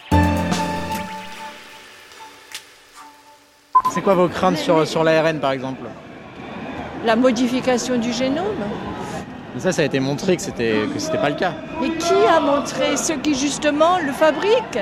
C'est 3.94 4.00
quoi 4.00 4.14
vos 4.14 4.26
craintes 4.28 4.56
sur, 4.56 4.86
sur 4.88 5.04
l'ARN 5.04 5.38
par 5.38 5.52
exemple 5.52 5.82
La 7.04 7.14
modification 7.14 7.98
du 7.98 8.10
génome. 8.10 8.46
ça, 9.58 9.70
ça 9.70 9.82
a 9.82 9.84
été 9.84 10.00
montré 10.00 10.36
que 10.36 10.40
c'était 10.40 10.86
que 10.90 10.98
c'était 10.98 11.18
pas 11.18 11.28
le 11.28 11.36
cas. 11.36 11.52
Mais 11.78 11.90
qui 11.90 12.14
a 12.26 12.40
montré 12.40 12.96
Ceux 12.96 13.16
qui 13.16 13.34
justement 13.34 13.98
le 13.98 14.12
fabriquent. 14.12 14.80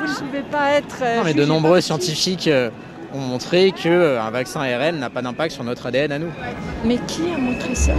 Vous 0.00 0.06
ne 0.12 0.28
pouvez 0.28 0.42
pas 0.42 0.70
être. 0.74 0.98
Euh, 1.02 1.16
non, 1.18 1.24
mais 1.24 1.34
de 1.34 1.44
nombreux 1.44 1.80
scientifiques 1.80 2.46
euh, 2.46 2.70
ont 3.12 3.20
montré 3.20 3.72
qu'un 3.72 3.90
euh, 3.90 4.30
vaccin 4.30 4.60
ARN 4.60 4.98
n'a 4.98 5.10
pas 5.10 5.22
d'impact 5.22 5.52
sur 5.52 5.64
notre 5.64 5.86
ADN 5.86 6.12
à 6.12 6.18
nous. 6.18 6.30
Mais 6.84 6.98
qui 7.06 7.22
a 7.30 7.38
montré 7.38 7.74
ça? 7.74 7.92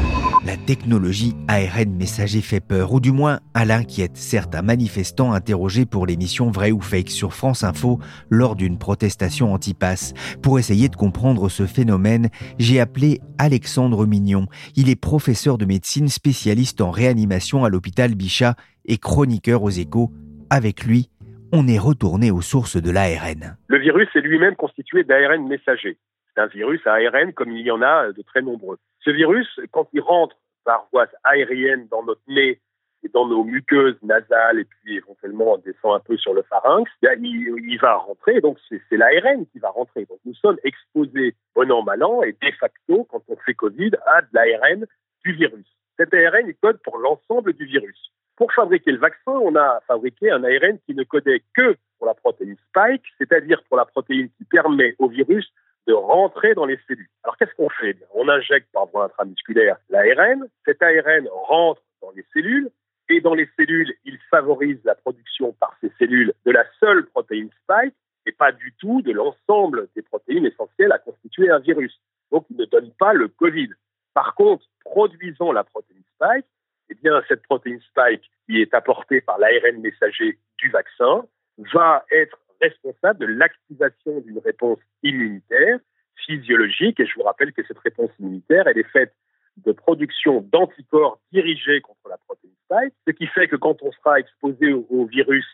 La 0.45 0.57
technologie 0.57 1.35
ARN 1.47 1.95
messager 1.95 2.41
fait 2.41 2.59
peur, 2.59 2.93
ou 2.93 2.99
du 2.99 3.11
moins 3.11 3.39
elle 3.53 3.71
inquiète 3.71 4.17
certains 4.17 4.61
manifestants 4.61 5.33
interrogés 5.33 5.85
pour 5.85 6.05
l'émission 6.05 6.49
Vrai 6.49 6.71
ou 6.71 6.81
Fake 6.81 7.09
sur 7.11 7.33
France 7.33 7.63
Info 7.63 7.99
lors 8.29 8.55
d'une 8.55 8.77
protestation 8.77 9.53
anti-pass. 9.53 10.13
Pour 10.41 10.57
essayer 10.57 10.89
de 10.89 10.95
comprendre 10.95 11.49
ce 11.49 11.65
phénomène, 11.65 12.29
j'ai 12.57 12.79
appelé 12.79 13.21
Alexandre 13.37 14.05
Mignon. 14.05 14.47
Il 14.75 14.89
est 14.89 14.95
professeur 14.95 15.57
de 15.57 15.65
médecine 15.65 16.07
spécialiste 16.07 16.81
en 16.81 16.89
réanimation 16.91 17.63
à 17.63 17.69
l'hôpital 17.69 18.15
Bichat 18.15 18.55
et 18.85 18.97
chroniqueur 18.97 19.61
aux 19.61 19.69
échos. 19.69 20.11
Avec 20.49 20.83
lui, 20.83 21.10
on 21.51 21.67
est 21.67 21.79
retourné 21.79 22.31
aux 22.31 22.41
sources 22.41 22.81
de 22.81 22.91
l'ARN. 22.91 23.57
Le 23.67 23.77
virus 23.77 24.07
est 24.15 24.21
lui-même 24.21 24.55
constitué 24.55 25.03
d'ARN 25.03 25.47
messager. 25.47 25.97
C'est 26.33 26.41
un 26.41 26.47
virus 26.47 26.85
à 26.85 26.93
ARN 26.93 27.33
comme 27.33 27.51
il 27.51 27.65
y 27.65 27.71
en 27.71 27.81
a 27.81 28.11
de 28.11 28.21
très 28.21 28.41
nombreux. 28.41 28.77
Ce 28.99 29.09
virus, 29.09 29.47
quand 29.71 29.87
il 29.93 30.01
rentre 30.01 30.37
par 30.63 30.87
voie 30.91 31.07
aérienne 31.23 31.87
dans 31.89 32.03
notre 32.03 32.21
nez 32.27 32.59
et 33.03 33.09
dans 33.09 33.27
nos 33.27 33.43
muqueuses 33.43 33.97
nasales 34.03 34.59
et 34.59 34.65
puis 34.65 34.97
éventuellement 34.97 35.53
on 35.53 35.57
descend 35.57 35.95
un 35.95 35.99
peu 35.99 36.15
sur 36.17 36.33
le 36.33 36.43
pharynx, 36.43 36.89
il, 37.01 37.79
va 37.81 37.95
rentrer, 37.95 38.39
donc 38.41 38.57
c'est 38.69 38.97
l'ARN 38.97 39.45
qui 39.51 39.59
va 39.59 39.69
rentrer. 39.69 40.05
Donc 40.05 40.19
nous 40.23 40.35
sommes 40.35 40.57
exposés 40.63 41.35
bon 41.55 41.69
an, 41.71 41.83
mal 41.83 42.03
an 42.03 42.21
et 42.23 42.31
de 42.31 42.51
facto, 42.59 43.05
quand 43.09 43.23
on 43.27 43.35
fait 43.37 43.55
Covid, 43.55 43.91
à 44.05 44.21
de 44.21 44.27
l'ARN 44.33 44.85
du 45.25 45.33
virus. 45.33 45.67
Cet 45.97 46.13
ARN, 46.13 46.47
il 46.47 46.55
code 46.55 46.81
pour 46.83 46.97
l'ensemble 46.97 47.53
du 47.53 47.65
virus. 47.65 48.11
Pour 48.35 48.51
fabriquer 48.53 48.91
le 48.91 48.97
vaccin, 48.97 49.31
on 49.31 49.55
a 49.55 49.81
fabriqué 49.87 50.31
un 50.31 50.43
ARN 50.43 50.79
qui 50.85 50.95
ne 50.95 51.03
codait 51.03 51.43
que 51.55 51.75
pour 51.97 52.07
la 52.07 52.13
protéine 52.13 52.57
spike, 52.69 53.03
c'est-à-dire 53.17 53.61
pour 53.67 53.77
la 53.77 53.85
protéine 53.85 54.29
qui 54.37 54.45
permet 54.45 54.95
au 54.99 55.07
virus 55.07 55.51
de 55.87 55.93
rentrer 55.93 56.53
dans 56.53 56.65
les 56.65 56.79
cellules. 56.87 57.09
Alors 57.23 57.37
qu'est-ce 57.37 57.53
qu'on 57.55 57.69
fait? 57.69 57.97
On 58.13 58.29
injecte 58.29 58.67
par 58.71 58.87
voie 58.87 59.05
intramusculaire 59.05 59.77
l'ARN, 59.89 60.47
cet 60.65 60.81
ARN 60.81 61.27
rentre 61.47 61.81
dans 62.01 62.11
les 62.11 62.25
cellules, 62.33 62.69
et 63.09 63.19
dans 63.19 63.33
les 63.33 63.49
cellules, 63.57 63.93
il 64.05 64.17
favorise 64.29 64.79
la 64.85 64.95
production 64.95 65.51
par 65.59 65.75
ces 65.81 65.91
cellules 65.99 66.33
de 66.45 66.51
la 66.51 66.63
seule 66.79 67.05
protéine 67.07 67.49
spike 67.63 67.93
et 68.25 68.31
pas 68.31 68.51
du 68.51 68.73
tout 68.79 69.01
de 69.01 69.11
l'ensemble 69.11 69.87
des 69.95 70.01
protéines 70.01 70.45
essentielles 70.45 70.91
à 70.91 70.99
constituer 70.99 71.49
un 71.49 71.59
virus. 71.59 71.99
Donc 72.31 72.45
il 72.49 72.57
ne 72.57 72.65
donne 72.65 72.91
pas 72.91 73.13
le 73.13 73.27
Covid. 73.27 73.69
Par 74.13 74.35
contre, 74.35 74.65
produisant 74.85 75.51
la 75.51 75.63
protéine 75.63 76.03
spike, 76.15 76.45
eh 76.91 76.97
bien, 77.01 77.21
cette 77.27 77.43
protéine 77.43 77.79
spike 77.81 78.29
qui 78.45 78.61
est 78.61 78.73
apportée 78.73 79.21
par 79.21 79.39
l'ARN 79.39 79.79
messager 79.81 80.37
du 80.57 80.69
vaccin 80.69 81.25
va 81.73 82.05
être 82.11 82.37
responsable 82.61 83.19
de 83.19 83.25
l'activation 83.25 84.19
d'une 84.21 84.39
réponse 84.39 84.79
immunitaire 85.03 85.79
physiologique. 86.25 86.99
Et 86.99 87.05
je 87.05 87.15
vous 87.15 87.23
rappelle 87.23 87.53
que 87.53 87.63
cette 87.65 87.79
réponse 87.79 88.11
immunitaire, 88.19 88.67
est 88.67 88.83
faite 88.91 89.13
de 89.57 89.71
production 89.71 90.41
d'anticorps 90.51 91.19
dirigés 91.31 91.81
contre 91.81 92.09
la 92.09 92.17
protéine 92.17 92.53
spike, 92.65 92.93
ce 93.07 93.11
qui 93.11 93.27
fait 93.27 93.47
que 93.47 93.55
quand 93.55 93.81
on 93.81 93.91
sera 93.91 94.19
exposé 94.19 94.73
au, 94.73 95.05
virus, 95.05 95.45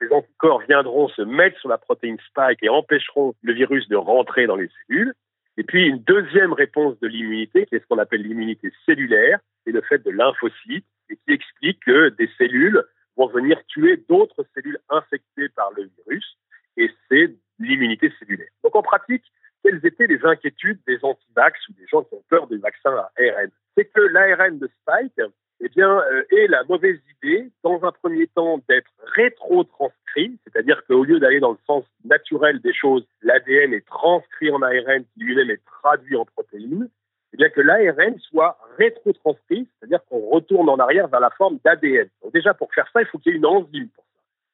ces 0.00 0.10
anticorps 0.12 0.60
viendront 0.68 1.08
se 1.08 1.22
mettre 1.22 1.58
sur 1.60 1.68
la 1.68 1.78
protéine 1.78 2.18
spike 2.28 2.62
et 2.62 2.68
empêcheront 2.68 3.34
le 3.42 3.52
virus 3.52 3.88
de 3.88 3.96
rentrer 3.96 4.46
dans 4.46 4.56
les 4.56 4.68
cellules. 4.86 5.14
Et 5.56 5.62
puis 5.62 5.86
une 5.86 5.98
deuxième 5.98 6.52
réponse 6.52 6.98
de 7.00 7.06
l'immunité, 7.06 7.66
qui 7.66 7.76
est 7.76 7.80
ce 7.80 7.86
qu'on 7.86 7.98
appelle 7.98 8.22
l'immunité 8.22 8.72
cellulaire, 8.86 9.38
c'est 9.64 9.72
le 9.72 9.82
fait 9.82 9.98
de 10.04 10.10
lymphocytes, 10.10 10.86
et 11.10 11.16
qui 11.16 11.32
explique 11.32 11.80
que 11.84 12.08
des 12.10 12.30
cellules 12.38 12.82
vont 13.16 13.28
venir 13.28 13.62
tuer 13.66 14.02
d'autres 14.08 14.44
cellules 14.54 14.78
infectées 14.88 15.48
par 15.50 15.70
le 15.76 15.88
virus, 15.98 16.38
et 16.76 16.90
c'est 17.08 17.34
l'immunité 17.58 18.12
cellulaire. 18.18 18.48
Donc 18.64 18.74
en 18.74 18.82
pratique, 18.82 19.24
quelles 19.62 19.84
étaient 19.84 20.06
les 20.06 20.24
inquiétudes 20.24 20.80
des 20.86 20.98
anti-vax 21.02 21.68
ou 21.68 21.72
des 21.74 21.86
gens 21.86 22.02
qui 22.02 22.14
ont 22.14 22.24
peur 22.28 22.46
des 22.48 22.58
vaccins 22.58 22.96
à 22.96 23.10
ARN 23.18 23.50
C'est 23.76 23.86
que 23.86 24.00
l'ARN 24.00 24.58
de 24.58 24.68
Spike 24.80 25.20
eh 25.60 25.68
bien, 25.68 25.98
euh, 25.98 26.24
est 26.30 26.46
la 26.48 26.64
mauvaise 26.64 26.98
idée, 27.22 27.50
dans 27.62 27.84
un 27.84 27.92
premier 27.92 28.26
temps, 28.28 28.60
d'être 28.68 28.90
rétro-transcrit, 29.14 30.38
c'est-à-dire 30.44 30.82
qu'au 30.86 31.04
lieu 31.04 31.18
d'aller 31.20 31.40
dans 31.40 31.52
le 31.52 31.58
sens 31.66 31.84
naturel 32.04 32.60
des 32.60 32.74
choses, 32.74 33.06
l'ADN 33.22 33.72
est 33.72 33.86
transcrit 33.86 34.50
en 34.50 34.62
ARN 34.62 35.04
qui 35.14 35.20
lui-même 35.20 35.50
est 35.50 35.64
traduit 35.64 36.16
en 36.16 36.24
protéines, 36.24 36.88
eh 37.32 37.36
bien 37.36 37.48
que 37.48 37.60
l'ARN 37.60 38.18
soit 38.18 38.58
rétro-transcrit, 38.78 39.68
c'est-à-dire 39.78 40.04
qu'on 40.08 40.20
retourne 40.30 40.68
en 40.68 40.76
arrière 40.76 41.08
vers 41.08 41.20
la 41.20 41.30
forme 41.30 41.58
d'ADN. 41.64 42.08
Déjà, 42.32 42.54
pour 42.54 42.72
faire 42.72 42.88
ça, 42.92 43.00
il 43.00 43.06
faut 43.06 43.18
qu'il 43.18 43.32
y 43.32 43.34
ait 43.34 43.38
une 43.38 43.46
enzyme 43.46 43.88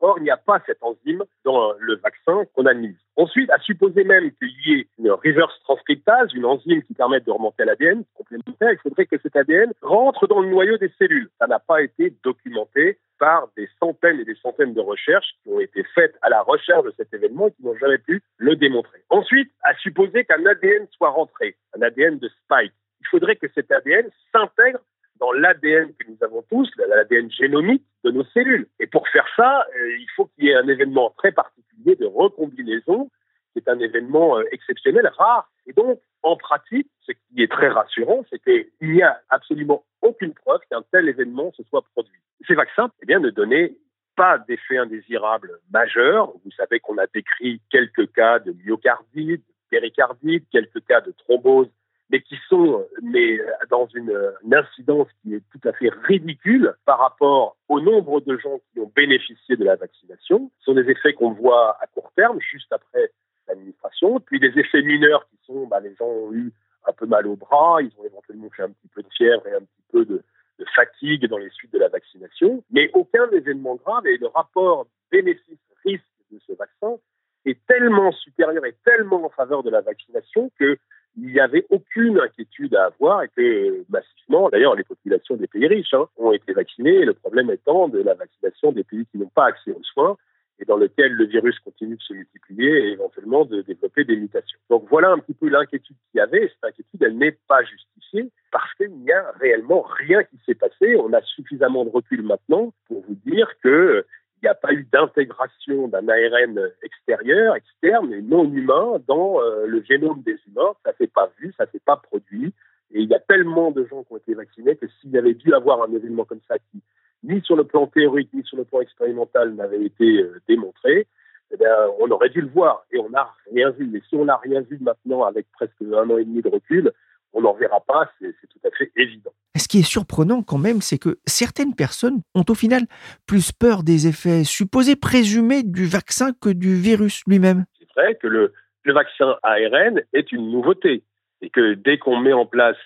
Or, 0.00 0.18
il 0.18 0.22
n'y 0.22 0.30
a 0.30 0.36
pas 0.36 0.62
cette 0.66 0.82
enzyme 0.82 1.24
dans 1.44 1.74
le 1.78 1.96
vaccin 1.96 2.44
qu'on 2.54 2.66
administre. 2.66 3.02
Ensuite, 3.16 3.50
à 3.50 3.58
supposer 3.58 4.04
même 4.04 4.30
qu'il 4.32 4.50
y 4.64 4.80
ait 4.80 4.86
une 4.98 5.10
reverse 5.10 5.58
transcriptase, 5.64 6.32
une 6.32 6.46
enzyme 6.46 6.82
qui 6.82 6.94
permet 6.94 7.20
de 7.20 7.30
remonter 7.30 7.62
à 7.62 7.66
l'ADN 7.66 8.04
complémentaire, 8.14 8.72
il 8.72 8.78
faudrait 8.78 9.06
que 9.06 9.18
cet 9.18 9.36
ADN 9.36 9.72
rentre 9.82 10.26
dans 10.26 10.40
le 10.40 10.48
noyau 10.48 10.78
des 10.78 10.90
cellules. 10.98 11.28
Ça 11.38 11.46
n'a 11.46 11.58
pas 11.58 11.82
été 11.82 12.14
documenté 12.24 12.98
par 13.18 13.48
des 13.56 13.68
centaines 13.78 14.20
et 14.20 14.24
des 14.24 14.36
centaines 14.36 14.72
de 14.72 14.80
recherches 14.80 15.34
qui 15.42 15.50
ont 15.50 15.60
été 15.60 15.84
faites 15.94 16.16
à 16.22 16.30
la 16.30 16.40
recherche 16.40 16.84
de 16.84 16.94
cet 16.96 17.12
événement 17.12 17.48
et 17.48 17.52
qui 17.52 17.62
n'ont 17.62 17.76
jamais 17.76 17.98
pu 17.98 18.22
le 18.38 18.56
démontrer. 18.56 19.00
Ensuite, 19.10 19.52
à 19.62 19.74
supposer 19.76 20.24
qu'un 20.24 20.44
ADN 20.46 20.86
soit 20.92 21.10
rentré, 21.10 21.56
un 21.76 21.82
ADN 21.82 22.18
de 22.18 22.28
spike, 22.28 22.72
il 23.00 23.06
faudrait 23.08 23.36
que 23.36 23.48
cet 23.54 23.70
ADN 23.70 24.08
s'intègre 24.32 24.80
dans 25.20 25.32
l'ADN 25.32 25.92
que 25.94 26.08
nous 26.08 26.16
avons 26.22 26.42
tous, 26.50 26.68
l'ADN 26.76 27.30
génomique 27.30 27.84
de 28.04 28.10
nos 28.10 28.24
cellules. 28.24 28.66
Et 28.80 28.86
pour 28.86 29.06
faire 29.08 29.26
ça, 29.36 29.66
euh, 29.76 29.96
il 29.98 30.06
faut 30.16 30.26
qu'il 30.26 30.46
y 30.46 30.48
ait 30.48 30.56
un 30.56 30.66
événement 30.66 31.14
très 31.18 31.30
particulier 31.30 31.94
de 31.96 32.06
recombinaison, 32.06 33.10
qui 33.52 33.58
est 33.58 33.68
un 33.68 33.78
événement 33.78 34.38
euh, 34.38 34.44
exceptionnel, 34.50 35.06
rare. 35.18 35.50
Et 35.66 35.72
donc, 35.72 36.00
en 36.22 36.36
pratique, 36.36 36.88
ce 37.02 37.12
qui 37.12 37.42
est 37.42 37.50
très 37.50 37.68
rassurant, 37.68 38.24
c'est 38.30 38.42
qu'il 38.42 38.90
n'y 38.90 39.02
a 39.02 39.20
absolument 39.28 39.84
aucune 40.02 40.32
preuve 40.32 40.60
qu'un 40.70 40.82
tel 40.90 41.08
événement 41.08 41.52
se 41.52 41.62
soit 41.64 41.84
produit. 41.94 42.20
Ces 42.46 42.54
vaccins, 42.54 42.90
eh 43.02 43.06
bien, 43.06 43.20
ne 43.20 43.30
donnaient 43.30 43.74
pas 44.16 44.38
d'effets 44.38 44.78
indésirables 44.78 45.60
majeurs. 45.70 46.32
Vous 46.44 46.50
savez 46.52 46.80
qu'on 46.80 46.98
a 46.98 47.06
décrit 47.14 47.60
quelques 47.70 48.10
cas 48.12 48.38
de 48.38 48.52
myocardite, 48.64 49.44
péricardite, 49.70 50.46
quelques 50.50 50.84
cas 50.86 51.00
de 51.00 51.12
thrombose 51.12 51.68
mais 52.10 52.20
qui 52.22 52.36
sont 52.48 52.86
mais 53.02 53.38
dans 53.70 53.86
une, 53.94 54.12
incidence 54.52 55.08
qui 55.22 55.34
est 55.34 55.42
tout 55.52 55.68
à 55.68 55.72
fait 55.72 55.90
ridicule 56.04 56.74
par 56.84 56.98
rapport 56.98 57.56
au 57.68 57.80
nombre 57.80 58.20
de 58.20 58.36
gens 58.36 58.60
qui 58.72 58.80
ont 58.80 58.90
bénéficié 58.94 59.56
de 59.56 59.64
la 59.64 59.76
vaccination. 59.76 60.50
Ce 60.58 60.64
sont 60.64 60.74
des 60.74 60.90
effets 60.90 61.14
qu'on 61.14 61.30
voit 61.30 61.76
à 61.80 61.86
court 61.86 62.12
terme, 62.16 62.38
juste 62.40 62.72
après 62.72 63.12
l'administration, 63.48 64.20
puis 64.20 64.40
des 64.40 64.58
effets 64.58 64.82
mineurs 64.82 65.26
qui 65.28 65.38
sont, 65.46 65.66
bah, 65.66 65.80
les 65.80 65.94
gens 65.94 66.06
ont 66.06 66.32
eu 66.32 66.52
un 66.86 66.92
peu 66.92 67.06
mal 67.06 67.26
au 67.26 67.36
bras, 67.36 67.80
ils 67.80 67.92
ont 67.98 68.04
éventuellement 68.04 68.50
fait 68.50 68.62
un 68.62 68.70
petit 68.70 68.88
peu 68.94 69.02
de 69.02 69.08
fièvre 69.16 69.46
et 69.46 69.54
un 69.54 69.60
petit 69.60 69.84
peu 69.92 70.04
de, 70.04 70.22
de 70.58 70.64
fatigue 70.74 71.26
dans 71.26 71.38
les 71.38 71.50
suites 71.50 71.72
de 71.72 71.78
la 71.78 71.88
vaccination, 71.88 72.62
mais 72.70 72.90
aucun 72.94 73.28
événement 73.30 73.76
grave 73.76 74.06
et 74.06 74.18
le 74.18 74.28
rapport 74.28 74.86
bénéfice-risque 75.10 76.04
de 76.30 76.38
ce 76.46 76.52
vaccin 76.52 76.96
est 77.44 77.58
tellement 77.66 78.12
supérieur 78.12 78.64
et 78.66 78.76
tellement 78.84 79.24
en 79.24 79.30
faveur 79.30 79.62
de 79.62 79.70
la 79.70 79.80
vaccination 79.80 80.50
que 80.58 80.78
il 81.16 81.32
n'y 81.32 81.40
avait 81.40 81.66
aucune 81.70 82.18
inquiétude 82.18 82.74
à 82.74 82.86
avoir 82.86 83.22
et 83.22 83.28
que 83.36 83.84
massivement, 83.88 84.48
d'ailleurs, 84.48 84.74
les 84.74 84.84
populations 84.84 85.36
des 85.36 85.46
pays 85.46 85.66
riches 85.66 85.94
hein, 85.94 86.06
ont 86.16 86.32
été 86.32 86.52
vaccinées. 86.52 87.04
Le 87.04 87.14
problème 87.14 87.50
étant 87.50 87.88
de 87.88 88.00
la 88.00 88.14
vaccination 88.14 88.72
des 88.72 88.84
pays 88.84 89.06
qui 89.10 89.18
n'ont 89.18 89.30
pas 89.34 89.46
accès 89.46 89.72
aux 89.72 89.82
soins 89.82 90.16
et 90.60 90.64
dans 90.64 90.76
lequel 90.76 91.12
le 91.12 91.24
virus 91.24 91.58
continue 91.60 91.96
de 91.96 92.02
se 92.02 92.12
multiplier 92.12 92.70
et 92.70 92.92
éventuellement 92.92 93.44
de 93.44 93.62
développer 93.62 94.04
des 94.04 94.16
mutations. 94.16 94.58
Donc 94.68 94.86
voilà 94.90 95.10
un 95.10 95.18
petit 95.18 95.34
peu 95.34 95.48
l'inquiétude 95.48 95.96
qu'il 96.10 96.18
y 96.18 96.20
avait. 96.20 96.48
Cette 96.48 96.72
inquiétude, 96.72 97.02
elle 97.02 97.16
n'est 97.16 97.36
pas 97.48 97.62
justifiée 97.64 98.30
parce 98.52 98.72
qu'il 98.74 98.90
n'y 98.90 99.12
a 99.12 99.32
réellement 99.40 99.82
rien 99.82 100.22
qui 100.24 100.38
s'est 100.46 100.54
passé. 100.54 100.96
On 100.96 101.12
a 101.12 101.22
suffisamment 101.22 101.84
de 101.84 101.90
recul 101.90 102.22
maintenant 102.22 102.72
pour 102.86 103.02
vous 103.02 103.16
dire 103.26 103.48
que 103.62 104.04
il 104.42 104.46
n'y 104.46 104.50
a 104.50 104.54
pas 104.54 104.72
eu 104.72 104.86
d'intégration 104.90 105.88
d'un 105.88 106.08
ARN 106.08 106.70
extérieur, 106.82 107.56
externe 107.56 108.12
et 108.12 108.22
non 108.22 108.44
humain 108.44 108.98
dans 109.06 109.40
euh, 109.40 109.66
le 109.66 109.82
génome 109.82 110.22
des 110.22 110.36
humains. 110.48 110.72
Ça 110.84 110.92
s'est 110.98 111.08
pas 111.08 111.30
vu, 111.38 111.52
ça 111.58 111.66
s'est 111.70 111.82
pas 111.84 111.96
produit. 111.96 112.54
Et 112.92 113.02
il 113.02 113.08
y 113.08 113.14
a 113.14 113.20
tellement 113.20 113.70
de 113.70 113.84
gens 113.84 114.02
qui 114.04 114.12
ont 114.14 114.16
été 114.16 114.34
vaccinés 114.34 114.76
que 114.76 114.86
s'il 114.88 115.10
y 115.10 115.18
avait 115.18 115.34
dû 115.34 115.52
avoir 115.52 115.82
un 115.82 115.92
événement 115.92 116.24
comme 116.24 116.40
ça 116.48 116.56
qui, 116.58 116.80
ni 117.22 117.42
sur 117.42 117.54
le 117.54 117.64
plan 117.64 117.86
théorique, 117.86 118.30
ni 118.32 118.42
sur 118.44 118.56
le 118.56 118.64
plan 118.64 118.80
expérimental, 118.80 119.54
n'avait 119.54 119.84
été 119.84 120.22
euh, 120.22 120.40
démontré, 120.48 121.06
eh 121.52 121.64
on 121.98 122.10
aurait 122.10 122.30
dû 122.30 122.40
le 122.40 122.48
voir 122.48 122.84
et 122.92 122.98
on 122.98 123.10
n'a 123.10 123.28
rien 123.52 123.70
vu. 123.70 123.94
Et 123.96 124.02
si 124.08 124.14
on 124.14 124.24
n'a 124.24 124.36
rien 124.36 124.60
vu 124.60 124.78
maintenant 124.80 125.24
avec 125.24 125.46
presque 125.52 125.82
un 125.82 126.08
an 126.08 126.16
et 126.16 126.24
demi 126.24 126.40
de 126.40 126.48
recul, 126.48 126.92
on 127.32 127.42
n'en 127.42 127.54
verra 127.54 127.80
pas, 127.80 128.10
c'est 128.20 128.34
tout 128.48 128.58
à 128.64 128.70
fait 128.76 128.90
évident. 128.96 129.30
Ce 129.56 129.68
qui 129.68 129.80
est 129.80 129.88
surprenant 129.88 130.42
quand 130.42 130.58
même, 130.58 130.80
c'est 130.80 130.98
que 130.98 131.18
certaines 131.26 131.74
personnes 131.74 132.20
ont 132.34 132.44
au 132.48 132.54
final 132.54 132.82
plus 133.26 133.52
peur 133.52 133.82
des 133.82 134.06
effets 134.06 134.44
supposés 134.44 134.96
présumés 134.96 135.62
du 135.62 135.86
vaccin 135.86 136.32
que 136.40 136.50
du 136.50 136.74
virus 136.74 137.22
lui-même. 137.26 137.64
C'est 137.78 138.00
vrai 138.00 138.14
que 138.14 138.26
le, 138.26 138.52
le 138.84 138.92
vaccin 138.92 139.36
ARN 139.42 140.00
est 140.12 140.32
une 140.32 140.50
nouveauté 140.50 141.02
et 141.40 141.50
que 141.50 141.74
dès 141.74 141.98
qu'on 141.98 142.16
met 142.16 142.32
en 142.32 142.46
place 142.46 142.76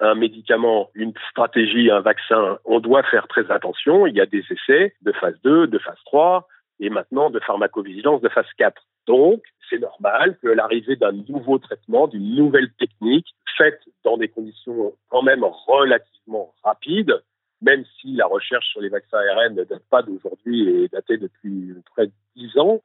un 0.00 0.14
médicament, 0.14 0.90
une 0.94 1.12
stratégie, 1.30 1.90
un 1.90 2.00
vaccin, 2.00 2.58
on 2.64 2.80
doit 2.80 3.04
faire 3.04 3.28
très 3.28 3.50
attention. 3.50 4.06
Il 4.06 4.16
y 4.16 4.20
a 4.20 4.26
des 4.26 4.44
essais 4.50 4.94
de 5.02 5.12
phase 5.12 5.36
2, 5.44 5.68
de 5.68 5.78
phase 5.78 5.98
3 6.06 6.48
et 6.80 6.90
maintenant 6.90 7.30
de 7.30 7.38
pharmacovigilance 7.38 8.20
de 8.20 8.28
phase 8.28 8.46
4. 8.58 8.82
Donc, 9.06 9.42
c'est 9.70 9.78
normal 9.78 10.36
que 10.42 10.48
l'arrivée 10.48 10.96
d'un 10.96 11.12
nouveau 11.12 11.58
traitement, 11.58 12.08
d'une 12.08 12.34
nouvelle 12.34 12.70
technique, 12.78 13.28
faite 13.56 13.80
dans 14.04 14.16
des 14.16 14.28
conditions 14.28 14.94
quand 15.08 15.22
même 15.22 15.44
relativement 15.44 16.54
rapides, 16.62 17.22
même 17.60 17.84
si 18.00 18.14
la 18.14 18.26
recherche 18.26 18.66
sur 18.70 18.80
les 18.80 18.88
vaccins 18.88 19.18
ARN 19.18 19.54
ne 19.54 19.64
date 19.64 19.84
pas 19.90 20.02
d'aujourd'hui 20.02 20.68
et 20.68 20.88
datée 20.88 21.16
depuis 21.16 21.74
près 21.94 22.06
de 22.06 22.12
dix 22.36 22.58
ans, 22.58 22.82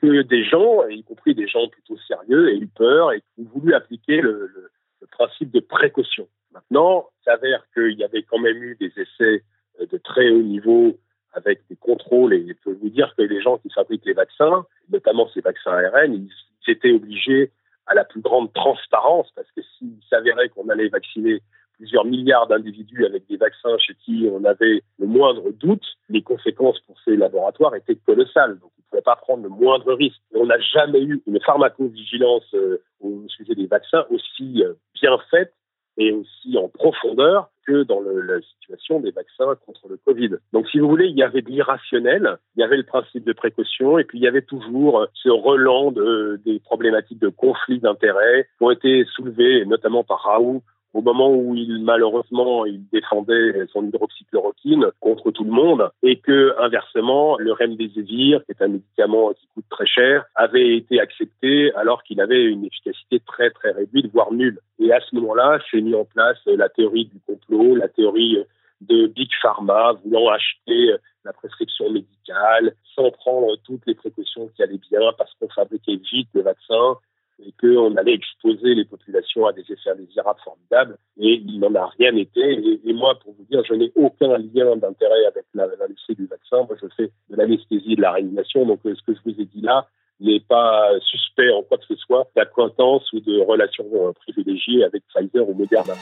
que 0.00 0.22
des 0.22 0.44
gens, 0.44 0.86
y 0.88 1.02
compris 1.02 1.34
des 1.34 1.48
gens 1.48 1.66
plutôt 1.68 1.96
sérieux, 2.06 2.50
aient 2.50 2.58
eu 2.58 2.68
peur 2.68 3.12
et 3.12 3.22
ont 3.38 3.48
voulu 3.54 3.74
appliquer 3.74 4.20
le, 4.20 4.70
le 5.00 5.06
principe 5.06 5.50
de 5.50 5.60
précaution. 5.60 6.28
Maintenant, 6.52 7.08
il 7.20 7.24
s'avère 7.24 7.64
qu'il 7.74 7.98
y 7.98 8.04
avait 8.04 8.22
quand 8.22 8.38
même 8.38 8.62
eu 8.62 8.76
des 8.78 8.92
essais 8.96 9.42
de 9.80 9.98
très 9.98 10.30
haut 10.30 10.42
niveau 10.42 10.98
avec 11.32 11.60
des 11.68 11.76
contrôles. 11.76 12.34
Et 12.34 12.46
je 12.48 12.54
peux 12.64 12.72
vous 12.72 12.90
dire 12.90 13.14
que 13.16 13.22
les 13.22 13.40
gens 13.40 13.58
qui 13.58 13.70
fabriquent 13.70 14.06
les 14.06 14.12
vaccins, 14.12 14.66
notamment 14.90 15.28
ces 15.32 15.40
vaccins 15.40 15.72
ARN, 15.72 16.14
ils, 16.14 16.30
étaient 16.68 16.92
obligés 16.92 17.50
à 17.90 17.94
la 17.94 18.04
plus 18.04 18.20
grande 18.20 18.52
transparence, 18.52 19.30
parce 19.34 19.50
que 19.50 19.60
s'il 19.62 19.98
s'avérait 20.08 20.48
qu'on 20.48 20.68
allait 20.68 20.88
vacciner 20.88 21.42
plusieurs 21.76 22.04
milliards 22.04 22.46
d'individus 22.46 23.04
avec 23.04 23.26
des 23.26 23.36
vaccins 23.36 23.76
chez 23.78 23.94
qui 23.94 24.28
on 24.30 24.44
avait 24.44 24.82
le 24.98 25.06
moindre 25.06 25.50
doute, 25.50 25.84
les 26.08 26.22
conséquences 26.22 26.78
pour 26.80 26.96
ces 27.04 27.16
laboratoires 27.16 27.74
étaient 27.74 27.96
colossales. 27.96 28.58
Donc, 28.60 28.70
ils 28.78 28.82
ne 28.82 28.90
pouvaient 28.90 29.02
pas 29.02 29.16
prendre 29.16 29.42
le 29.42 29.48
moindre 29.48 29.92
risque. 29.94 30.20
on 30.34 30.46
n'a 30.46 30.60
jamais 30.60 31.02
eu 31.02 31.22
une 31.26 31.40
pharmacovigilance 31.40 32.54
euh, 32.54 32.82
au 33.00 33.24
sujet 33.28 33.54
des 33.54 33.66
vaccins 33.66 34.04
aussi 34.10 34.62
euh, 34.62 34.74
bien 34.94 35.18
faite 35.30 35.52
et 35.96 36.12
aussi 36.12 36.56
en 36.56 36.68
profondeur 36.68 37.50
dans 37.72 38.00
la 38.00 38.40
situation 38.40 39.00
des 39.00 39.10
vaccins 39.10 39.54
contre 39.66 39.88
le 39.88 39.98
Covid. 40.04 40.36
Donc, 40.52 40.68
si 40.68 40.78
vous 40.78 40.88
voulez, 40.88 41.06
il 41.06 41.16
y 41.16 41.22
avait 41.22 41.42
de 41.42 41.50
l'irrationnel, 41.50 42.38
il 42.56 42.60
y 42.60 42.62
avait 42.62 42.76
le 42.76 42.84
principe 42.84 43.24
de 43.24 43.32
précaution, 43.32 43.98
et 43.98 44.04
puis 44.04 44.18
il 44.18 44.22
y 44.22 44.28
avait 44.28 44.42
toujours 44.42 45.06
ce 45.14 45.28
relan 45.28 45.92
de, 45.92 46.40
des 46.44 46.60
problématiques 46.60 47.20
de 47.20 47.28
conflits 47.28 47.80
d'intérêts 47.80 48.48
qui 48.58 48.64
ont 48.64 48.70
été 48.70 49.04
soulevées, 49.14 49.64
notamment 49.66 50.04
par 50.04 50.22
Raoult 50.22 50.62
au 50.92 51.02
moment 51.02 51.30
où 51.30 51.54
il 51.54 51.82
malheureusement 51.82 52.66
il 52.66 52.82
défendait 52.90 53.66
son 53.72 53.84
hydroxychloroquine 53.84 54.86
contre 55.00 55.30
tout 55.30 55.44
le 55.44 55.50
monde 55.50 55.90
et 56.02 56.16
que 56.16 56.54
inversement 56.60 57.36
le 57.38 57.52
remdesivir 57.52 58.44
qui 58.44 58.52
est 58.52 58.62
un 58.62 58.68
médicament 58.68 59.32
qui 59.32 59.46
coûte 59.54 59.64
très 59.70 59.86
cher 59.86 60.24
avait 60.34 60.76
été 60.76 61.00
accepté 61.00 61.72
alors 61.74 62.02
qu'il 62.02 62.20
avait 62.20 62.44
une 62.44 62.64
efficacité 62.64 63.20
très 63.26 63.50
très 63.50 63.70
réduite 63.72 64.10
voire 64.12 64.32
nulle. 64.32 64.58
Et 64.78 64.92
à 64.92 65.00
ce 65.00 65.14
moment-là 65.16 65.58
s'est 65.70 65.80
mis 65.80 65.94
en 65.94 66.04
place 66.04 66.38
la 66.46 66.68
théorie 66.68 67.06
du 67.06 67.20
complot 67.26 67.76
la 67.76 67.88
théorie 67.88 68.38
de 68.80 69.06
Big 69.06 69.30
Pharma 69.42 69.92
voulant 70.04 70.30
acheter 70.30 70.94
la 71.24 71.32
prescription 71.32 71.90
médicale 71.90 72.74
sans 72.94 73.10
prendre 73.10 73.56
toutes 73.64 73.86
les 73.86 73.94
précautions 73.94 74.48
qui 74.56 74.62
allaient 74.62 74.80
bien 74.90 75.12
parce 75.18 75.32
qu'on 75.34 75.48
fabriquait 75.48 76.00
vite 76.10 76.28
le 76.34 76.42
vaccin 76.42 76.96
et 77.44 77.52
qu'on 77.60 77.96
allait 77.96 78.14
exposer 78.14 78.74
les 78.74 78.84
populations 78.84 79.46
à 79.46 79.52
des 79.52 79.62
effets 79.62 79.90
indésirables 79.90 80.40
formidables, 80.44 80.96
et 81.18 81.42
il 81.44 81.60
n'en 81.60 81.74
a 81.74 81.86
rien 81.98 82.14
été. 82.16 82.80
Et, 82.84 82.92
moi, 82.92 83.18
pour 83.22 83.34
vous 83.34 83.44
dire, 83.50 83.62
je 83.64 83.74
n'ai 83.74 83.92
aucun 83.94 84.36
lien 84.38 84.76
d'intérêt 84.76 85.26
avec 85.26 85.44
l'industrie 85.54 86.14
du 86.14 86.26
vaccin. 86.26 86.58
Moi, 86.68 86.76
je 86.80 86.86
fais 86.96 87.10
de 87.30 87.36
l'anesthésie 87.36 87.96
de 87.96 88.02
la 88.02 88.12
réanimation, 88.12 88.66
donc 88.66 88.80
euh, 88.86 88.94
ce 88.94 89.02
que 89.02 89.18
je 89.18 89.30
vous 89.30 89.40
ai 89.40 89.44
dit 89.44 89.60
là 89.60 89.86
n'est 90.20 90.40
pas 90.40 90.90
suspect 91.00 91.50
en 91.50 91.62
quoi 91.62 91.78
que 91.78 91.86
ce 91.88 91.96
soit 91.96 92.28
d'acquaintance 92.36 93.10
ou 93.12 93.20
de 93.20 93.40
relation 93.40 93.86
euh, 93.94 94.12
privilégiée 94.12 94.84
avec 94.84 95.02
Pfizer 95.08 95.48
ou 95.48 95.54
Moderna. 95.54 95.94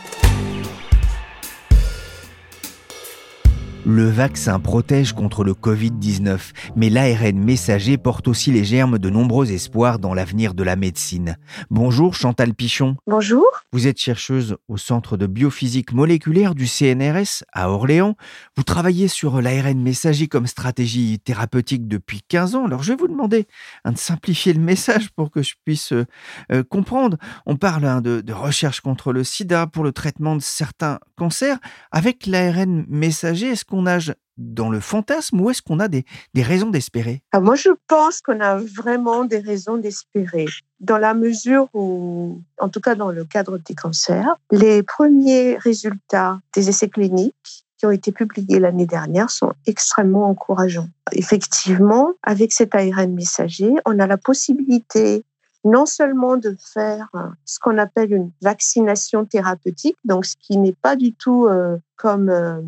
Le 3.91 4.07
vaccin 4.07 4.61
protège 4.61 5.15
contre 5.15 5.45
le 5.45 5.55
Covid-19, 5.55 6.39
mais 6.77 6.91
l'ARN 6.91 7.43
messager 7.43 7.97
porte 7.97 8.29
aussi 8.29 8.53
les 8.53 8.63
germes 8.63 8.99
de 8.99 9.09
nombreux 9.09 9.51
espoirs 9.51 9.99
dans 9.99 10.13
l'avenir 10.13 10.53
de 10.53 10.63
la 10.63 10.77
médecine. 10.77 11.39
Bonjour 11.71 12.15
Chantal 12.15 12.53
Pichon. 12.53 12.97
Bonjour. 13.07 13.47
Vous 13.73 13.87
êtes 13.87 13.99
chercheuse 13.99 14.59
au 14.69 14.77
Centre 14.77 15.17
de 15.17 15.27
biophysique 15.27 15.95
moléculaire 15.95 16.55
du 16.55 16.67
CNRS 16.67 17.45
à 17.55 17.71
Orléans. 17.71 18.15
Vous 18.59 18.63
travaillez 18.63 19.09
sur 19.09 19.41
l'ARN 19.41 19.81
messager 19.81 20.27
comme 20.27 20.47
stratégie 20.47 21.19
thérapeutique 21.19 21.89
depuis 21.89 22.21
15 22.29 22.57
ans. 22.57 22.67
Alors 22.67 22.83
je 22.83 22.93
vais 22.93 22.99
vous 22.99 23.09
demander 23.09 23.47
de 23.87 23.97
simplifier 23.97 24.53
le 24.53 24.61
message 24.61 25.09
pour 25.17 25.31
que 25.31 25.43
je 25.43 25.55
puisse 25.65 25.95
euh, 25.95 26.05
euh, 26.53 26.63
comprendre. 26.63 27.17
On 27.47 27.57
parle 27.57 27.87
hein, 27.87 28.03
de, 28.03 28.21
de 28.21 28.33
recherche 28.35 28.83
contre 28.83 29.15
le 29.15 29.25
sida 29.25 29.67
pour 29.67 29.83
le 29.83 29.93
traitement 29.93 30.37
de 30.37 30.43
certains 30.43 30.99
cancers. 31.17 31.57
Avec 31.91 32.27
l'ARN 32.27 32.85
messager, 32.87 33.47
est-ce 33.47 33.65
qu'on 33.65 33.78
dans 34.37 34.71
le 34.71 34.81
fantasme 34.81 35.41
ou 35.41 35.51
est-ce 35.51 35.63
qu'on 35.63 35.81
a 35.81 35.89
des, 35.89 36.05
raisons 36.37 36.71
d'espérer? 36.71 37.23
Ah, 37.33 37.41
Moi, 37.41 37.57
je 37.57 37.71
pense 37.87 38.21
qu'on 38.21 38.41
a 38.41 38.57
vraiment 38.57 39.25
des 39.25 39.39
raisons 39.39 39.77
d'espérer. 39.77 40.47
Dans 40.81 40.99
la 40.99 41.15
mesure 41.15 41.69
où, 41.75 42.41
en 42.59 42.69
tout 42.69 42.81
cas 42.81 42.95
dans 42.95 43.11
le 43.11 43.25
cadre 43.25 43.59
des 43.59 43.75
cancers, 43.75 44.37
les 44.53 44.83
premiers 44.83 45.57
résultats 45.59 46.41
des 46.55 46.69
essais 46.69 46.89
cliniques 46.89 47.67
qui 47.79 47.87
ont 47.87 47.91
été 47.91 48.13
publiés 48.13 48.59
l'année 48.59 48.87
dernière 48.87 49.31
sont 49.31 49.53
extrêmement 49.67 50.29
encourageants. 50.29 50.89
Effectivement, 51.13 52.13
avec 52.23 52.53
cet 52.53 52.75
ARN 52.75 53.15
messager, 53.15 53.73
on 53.87 53.99
a 53.99 54.07
la 54.07 54.19
possibilité 54.19 55.25
non 55.65 55.87
seulement 55.87 56.37
de 56.37 56.57
faire 56.73 57.09
ce 57.45 57.59
qu'on 57.59 57.79
appelle 57.79 58.13
une 58.13 58.31
vaccination 58.43 59.25
thérapeutique, 59.25 59.97
donc 60.05 60.25
ce 60.25 60.37
qui 60.41 60.57
n'est 60.57 60.75
pas 60.75 60.97
du 60.97 61.13
tout 61.13 61.47
euh, 61.47 61.77
comme 61.97 62.29
euh, 62.29 62.61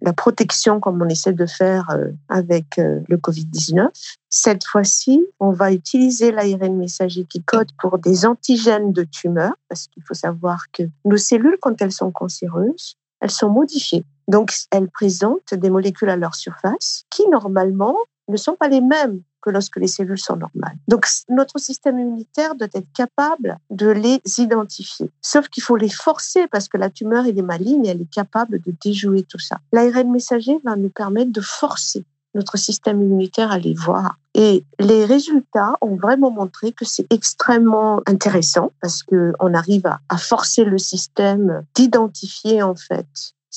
la 0.00 0.12
protection 0.12 0.80
comme 0.80 1.02
on 1.02 1.08
essaie 1.08 1.32
de 1.32 1.46
faire 1.46 1.90
euh, 1.90 2.08
avec 2.28 2.78
le 2.78 3.16
Covid-19. 3.16 3.88
Cette 4.30 4.64
fois-ci, 4.64 5.24
on 5.40 5.50
va 5.50 5.72
utiliser 5.72 6.32
l'ARN 6.32 6.76
messager 6.76 7.24
qui 7.24 7.42
code 7.42 7.70
pour 7.80 7.98
des 7.98 8.26
antigènes 8.26 8.92
de 8.92 9.04
tumeurs, 9.04 9.56
parce 9.68 9.88
qu'il 9.88 10.02
faut 10.02 10.14
savoir 10.14 10.70
que 10.72 10.84
nos 11.04 11.16
cellules, 11.16 11.58
quand 11.60 11.80
elles 11.82 11.92
sont 11.92 12.10
cancéreuses, 12.10 12.96
elles 13.20 13.30
sont 13.30 13.50
modifiées. 13.50 14.04
Donc, 14.28 14.52
elles 14.70 14.88
présentent 14.88 15.54
des 15.54 15.70
molécules 15.70 16.10
à 16.10 16.16
leur 16.16 16.34
surface 16.34 17.04
qui, 17.10 17.26
normalement, 17.28 17.96
ne 18.28 18.36
sont 18.36 18.54
pas 18.54 18.68
les 18.68 18.80
mêmes 18.80 19.20
que 19.40 19.50
lorsque 19.50 19.76
les 19.76 19.86
cellules 19.86 20.18
sont 20.18 20.36
normales. 20.36 20.76
Donc 20.88 21.06
notre 21.28 21.58
système 21.58 21.98
immunitaire 21.98 22.54
doit 22.54 22.68
être 22.74 22.92
capable 22.94 23.58
de 23.70 23.88
les 23.88 24.20
identifier. 24.38 25.10
Sauf 25.22 25.48
qu'il 25.48 25.62
faut 25.62 25.76
les 25.76 25.88
forcer 25.88 26.46
parce 26.48 26.68
que 26.68 26.76
la 26.76 26.90
tumeur 26.90 27.26
est 27.26 27.32
maligne 27.42 27.86
et 27.86 27.90
elle 27.90 28.02
est 28.02 28.10
capable 28.10 28.60
de 28.60 28.74
déjouer 28.82 29.22
tout 29.22 29.38
ça. 29.38 29.58
L'ARN 29.72 30.10
messager 30.10 30.58
va 30.64 30.76
nous 30.76 30.90
permettre 30.90 31.32
de 31.32 31.40
forcer 31.40 32.04
notre 32.34 32.58
système 32.58 33.02
immunitaire 33.02 33.50
à 33.50 33.58
les 33.58 33.74
voir. 33.74 34.16
Et 34.34 34.64
les 34.78 35.04
résultats 35.04 35.74
ont 35.80 35.96
vraiment 35.96 36.30
montré 36.30 36.72
que 36.72 36.84
c'est 36.84 37.06
extrêmement 37.10 38.00
intéressant 38.06 38.70
parce 38.80 39.02
qu'on 39.02 39.54
arrive 39.54 39.90
à 40.08 40.18
forcer 40.18 40.64
le 40.64 40.78
système 40.78 41.64
d'identifier 41.74 42.62
en 42.62 42.74
fait 42.74 43.06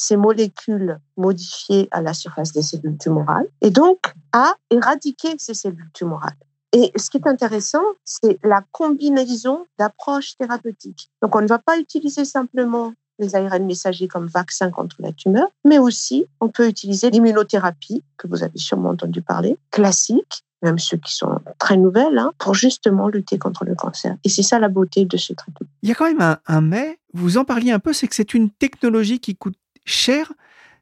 ces 0.01 0.17
molécules 0.17 0.99
modifiées 1.15 1.87
à 1.91 2.01
la 2.01 2.15
surface 2.15 2.53
des 2.53 2.63
cellules 2.63 2.97
tumorales 2.97 3.47
et 3.61 3.69
donc 3.69 3.99
à 4.33 4.55
éradiquer 4.71 5.35
ces 5.37 5.53
cellules 5.53 5.91
tumorales. 5.93 6.35
Et 6.73 6.91
ce 6.95 7.11
qui 7.11 7.17
est 7.17 7.27
intéressant, 7.27 7.83
c'est 8.03 8.39
la 8.43 8.63
combinaison 8.71 9.67
d'approches 9.77 10.37
thérapeutiques. 10.37 11.11
Donc, 11.21 11.35
on 11.35 11.41
ne 11.41 11.47
va 11.47 11.59
pas 11.59 11.77
utiliser 11.77 12.25
simplement 12.25 12.93
les 13.19 13.35
ARN 13.35 13.65
messagers 13.65 14.07
comme 14.07 14.25
vaccin 14.25 14.71
contre 14.71 14.95
la 14.99 15.11
tumeur, 15.11 15.47
mais 15.65 15.77
aussi 15.77 16.25
on 16.39 16.49
peut 16.49 16.67
utiliser 16.67 17.11
l'immunothérapie, 17.11 18.01
que 18.17 18.27
vous 18.27 18.41
avez 18.41 18.57
sûrement 18.57 18.89
entendu 18.89 19.21
parler, 19.21 19.57
classique, 19.69 20.43
même 20.63 20.79
ceux 20.79 20.97
qui 20.97 21.13
sont 21.13 21.39
très 21.59 21.77
nouvelles, 21.77 22.17
hein, 22.17 22.31
pour 22.39 22.55
justement 22.55 23.07
lutter 23.07 23.37
contre 23.37 23.65
le 23.65 23.75
cancer. 23.75 24.15
Et 24.23 24.29
c'est 24.29 24.41
ça 24.41 24.57
la 24.57 24.69
beauté 24.69 25.05
de 25.05 25.17
ce 25.17 25.33
traitement. 25.33 25.67
Il 25.83 25.89
y 25.89 25.91
a 25.91 25.95
quand 25.95 26.05
même 26.05 26.21
un, 26.21 26.39
un 26.47 26.61
mais, 26.61 26.97
vous 27.13 27.37
en 27.37 27.45
parliez 27.45 27.71
un 27.71 27.79
peu, 27.79 27.93
c'est 27.93 28.07
que 28.07 28.15
c'est 28.15 28.33
une 28.33 28.49
technologie 28.49 29.19
qui 29.19 29.35
coûte 29.35 29.57
cher. 29.85 30.31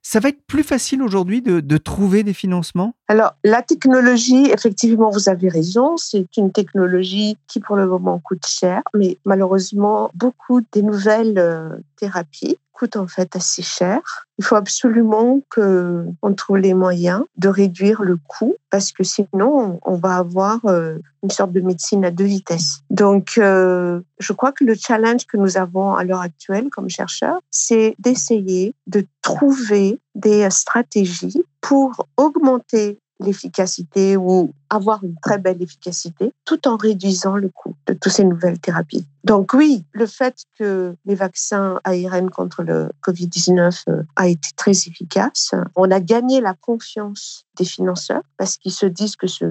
Ça 0.01 0.19
va 0.21 0.29
être 0.29 0.41
plus 0.47 0.63
facile 0.63 1.03
aujourd'hui 1.03 1.41
de, 1.41 1.77
trouver 1.77 2.23
des 2.23 2.33
financements? 2.33 2.95
Alors, 3.09 3.33
la 3.43 3.61
technologie, 3.61 4.49
effectivement, 4.49 5.09
vous 5.09 5.27
avez 5.27 5.49
raison, 5.49 5.97
c'est 5.97 6.37
une 6.37 6.51
technologie 6.51 7.37
qui 7.47 7.59
pour 7.59 7.75
le 7.75 7.85
moment 7.85 8.17
coûte 8.19 8.45
cher, 8.47 8.81
mais 8.93 9.17
malheureusement, 9.25 10.09
beaucoup 10.15 10.61
des 10.71 10.83
nouvelles 10.83 11.37
euh, 11.37 11.69
thérapies 11.97 12.57
coûtent 12.79 12.95
en 12.95 13.07
fait 13.07 13.35
assez 13.35 13.61
cher. 13.61 13.99
Il 14.37 14.45
faut 14.45 14.55
absolument 14.55 15.41
qu'on 15.53 16.33
trouve 16.35 16.57
les 16.57 16.73
moyens 16.73 17.23
de 17.37 17.49
réduire 17.49 18.01
le 18.03 18.17
coût 18.27 18.55
parce 18.69 18.93
que 18.93 19.03
sinon, 19.03 19.79
on 19.83 19.95
va 19.95 20.15
avoir 20.15 20.63
euh, 20.65 20.97
une 21.21 21.29
sorte 21.29 21.51
de 21.51 21.59
médecine 21.59 22.05
à 22.05 22.11
deux 22.11 22.25
vitesses. 22.25 22.79
Donc, 22.89 23.37
euh, 23.37 23.99
je 24.19 24.31
crois 24.31 24.53
que 24.53 24.63
le 24.63 24.75
challenge 24.75 25.25
que 25.25 25.35
nous 25.35 25.57
avons 25.57 25.93
à 25.93 26.05
l'heure 26.05 26.21
actuelle 26.21 26.69
comme 26.69 26.89
chercheurs, 26.89 27.41
c'est 27.51 27.95
d'essayer 27.99 28.73
de 28.87 29.05
trouver 29.21 29.99
des 30.15 30.49
stratégies 30.49 31.43
pour 31.59 32.05
augmenter 32.15 32.97
l'efficacité 33.19 34.17
ou 34.17 34.53
avoir 34.69 35.03
une 35.03 35.15
très 35.21 35.37
belle 35.37 35.61
efficacité 35.61 36.33
tout 36.45 36.67
en 36.67 36.77
réduisant 36.77 37.35
le 37.35 37.49
coût 37.49 37.75
de 37.87 37.93
toutes 37.93 38.11
ces 38.11 38.23
nouvelles 38.23 38.59
thérapies. 38.59 39.05
Donc 39.23 39.53
oui, 39.53 39.83
le 39.91 40.05
fait 40.05 40.35
que 40.57 40.95
les 41.05 41.15
vaccins 41.15 41.79
ARN 41.83 42.29
contre 42.29 42.63
le 42.63 42.89
Covid-19 43.05 43.83
euh, 43.89 44.03
a 44.15 44.27
été 44.27 44.49
très 44.55 44.71
efficace, 44.71 45.51
on 45.75 45.91
a 45.91 45.99
gagné 45.99 46.39
la 46.39 46.53
confiance 46.53 47.45
des 47.57 47.65
financeurs 47.65 48.23
parce 48.37 48.57
qu'ils 48.57 48.71
se 48.71 48.85
disent 48.85 49.17
que 49.17 49.27
ce, 49.27 49.45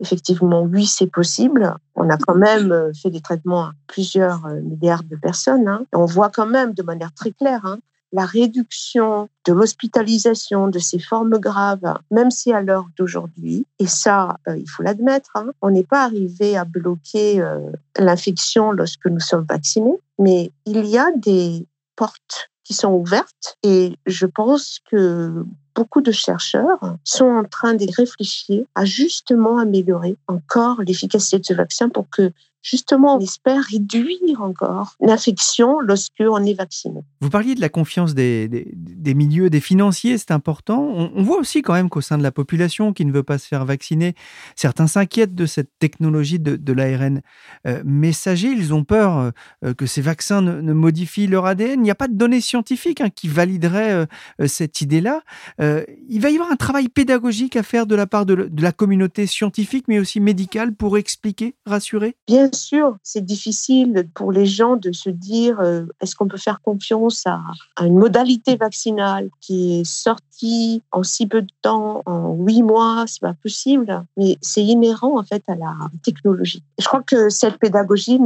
effectivement, 0.00 0.62
oui, 0.62 0.86
c'est 0.86 1.06
possible. 1.06 1.74
On 1.94 2.08
a 2.10 2.16
quand 2.16 2.34
même 2.34 2.72
euh, 2.72 2.92
fait 2.94 3.10
des 3.10 3.20
traitements 3.20 3.64
à 3.64 3.72
plusieurs 3.86 4.46
euh, 4.46 4.60
milliards 4.60 5.04
de 5.04 5.16
personnes. 5.16 5.68
Hein. 5.68 5.84
On 5.92 6.06
voit 6.06 6.30
quand 6.30 6.46
même 6.46 6.72
de 6.72 6.82
manière 6.82 7.12
très 7.12 7.32
claire 7.32 7.64
hein, 7.64 7.78
la 8.12 8.24
réduction 8.24 9.28
de 9.46 9.52
l'hospitalisation 9.52 10.68
de 10.68 10.78
ces 10.78 10.98
formes 10.98 11.38
graves, 11.38 11.94
même 12.10 12.30
si 12.30 12.52
à 12.52 12.60
l'heure 12.60 12.86
d'aujourd'hui, 12.98 13.66
et 13.78 13.86
ça, 13.86 14.36
euh, 14.48 14.56
il 14.56 14.68
faut 14.68 14.82
l'admettre, 14.82 15.30
hein, 15.34 15.50
on 15.62 15.70
n'est 15.70 15.84
pas 15.84 16.04
arrivé 16.04 16.56
à 16.56 16.64
bloquer 16.64 17.40
euh, 17.40 17.58
l'infection 17.98 18.72
lorsque 18.72 19.06
nous 19.06 19.20
sommes 19.20 19.46
vaccinés, 19.48 19.98
mais 20.18 20.50
il 20.66 20.84
y 20.86 20.98
a 20.98 21.10
des 21.16 21.66
portes 21.96 22.50
qui 22.64 22.74
sont 22.74 22.92
ouvertes 22.92 23.56
et 23.62 23.96
je 24.06 24.26
pense 24.26 24.80
que 24.90 25.44
beaucoup 25.74 26.00
de 26.00 26.12
chercheurs 26.12 26.96
sont 27.04 27.26
en 27.26 27.44
train 27.44 27.74
de 27.74 27.86
réfléchir 27.96 28.64
à 28.74 28.84
justement 28.84 29.58
améliorer 29.58 30.16
encore 30.28 30.82
l'efficacité 30.82 31.38
de 31.38 31.44
ce 31.44 31.54
vaccin 31.54 31.88
pour 31.88 32.08
que 32.10 32.32
justement, 32.62 33.16
on 33.16 33.20
espère 33.20 33.62
réduire 33.62 34.40
encore 34.40 34.96
l'infection 35.00 35.80
lorsque 35.80 36.20
on 36.20 36.44
est 36.44 36.54
vacciné. 36.54 37.00
Vous 37.20 37.30
parliez 37.30 37.54
de 37.54 37.60
la 37.60 37.68
confiance 37.68 38.14
des, 38.14 38.48
des, 38.48 39.14
milieux, 39.14 39.50
des 39.50 39.60
financiers, 39.60 40.18
c'est 40.18 40.30
important. 40.30 40.80
On, 40.80 41.22
voit 41.22 41.38
aussi 41.38 41.62
quand 41.62 41.72
même 41.72 41.88
qu'au 41.88 42.00
sein 42.00 42.18
de 42.18 42.22
la 42.22 42.32
population 42.32 42.92
qui 42.92 43.04
ne 43.04 43.12
veut 43.12 43.22
pas 43.22 43.38
se 43.38 43.46
faire 43.46 43.64
vacciner, 43.64 44.14
certains 44.56 44.86
s'inquiètent 44.86 45.34
de 45.34 45.46
cette 45.46 45.70
technologie 45.78 46.38
de, 46.38 46.56
de 46.56 46.72
l'ARN 46.72 47.20
euh, 47.66 47.82
messager. 47.84 48.48
Ils 48.48 48.74
ont 48.74 48.84
peur 48.84 49.32
euh, 49.64 49.74
que 49.74 49.86
ces 49.86 50.02
vaccins 50.02 50.40
ne, 50.40 50.72
modifient 50.72 51.26
leur 51.26 51.46
ADN. 51.46 51.80
Il 51.80 51.82
n'y 51.82 51.90
a 51.90 51.94
pas 51.94 52.08
de 52.08 52.14
données 52.14 52.40
scientifiques 52.40 53.00
hein, 53.00 53.10
qui 53.14 53.28
valideraient 53.28 54.06
euh, 54.40 54.46
cette 54.46 54.80
idée-là. 54.80 55.22
il 55.58 56.20
va 56.20 56.30
y 56.30 56.34
avoir 56.34 56.50
un 56.50 56.56
travail 56.56 56.88
pédagogique 56.88 57.56
à 57.56 57.62
faire 57.62 57.86
de 57.86 57.94
la 57.94 58.06
part 58.06 58.26
de, 58.26 58.48
de 58.50 58.62
la 58.62 58.72
communauté 58.72 59.26
scientifique, 59.26 59.84
mais 59.88 59.98
aussi 59.98 60.20
médicale, 60.20 60.74
pour 60.74 60.98
expliquer, 60.98 61.54
rassurer? 61.66 62.16
Bien 62.26 62.49
sûr, 62.54 62.96
c'est 63.02 63.24
difficile 63.24 64.08
pour 64.14 64.32
les 64.32 64.46
gens 64.46 64.76
de 64.76 64.92
se 64.92 65.10
dire 65.10 65.60
euh, 65.60 65.84
est-ce 66.00 66.14
qu'on 66.14 66.28
peut 66.28 66.38
faire 66.38 66.60
confiance 66.60 67.26
à, 67.26 67.40
une 67.80 67.98
modalité 67.98 68.56
vaccinale 68.56 69.30
qui 69.40 69.80
est 69.80 69.84
sortie 69.84 70.82
en 70.92 71.02
si 71.02 71.26
peu 71.26 71.42
de 71.42 71.52
temps, 71.62 72.02
en 72.06 72.34
huit 72.34 72.62
mois, 72.62 73.04
c'est 73.06 73.20
pas 73.20 73.34
possible. 73.34 74.04
Mais 74.16 74.36
c'est 74.40 74.64
inhérent 74.64 75.18
en 75.18 75.24
fait 75.24 75.42
à 75.48 75.54
la 75.54 75.74
technologie. 76.02 76.62
Je 76.78 76.86
crois 76.86 77.02
que 77.02 77.28
cette 77.28 77.58
pédagogie, 77.58 78.18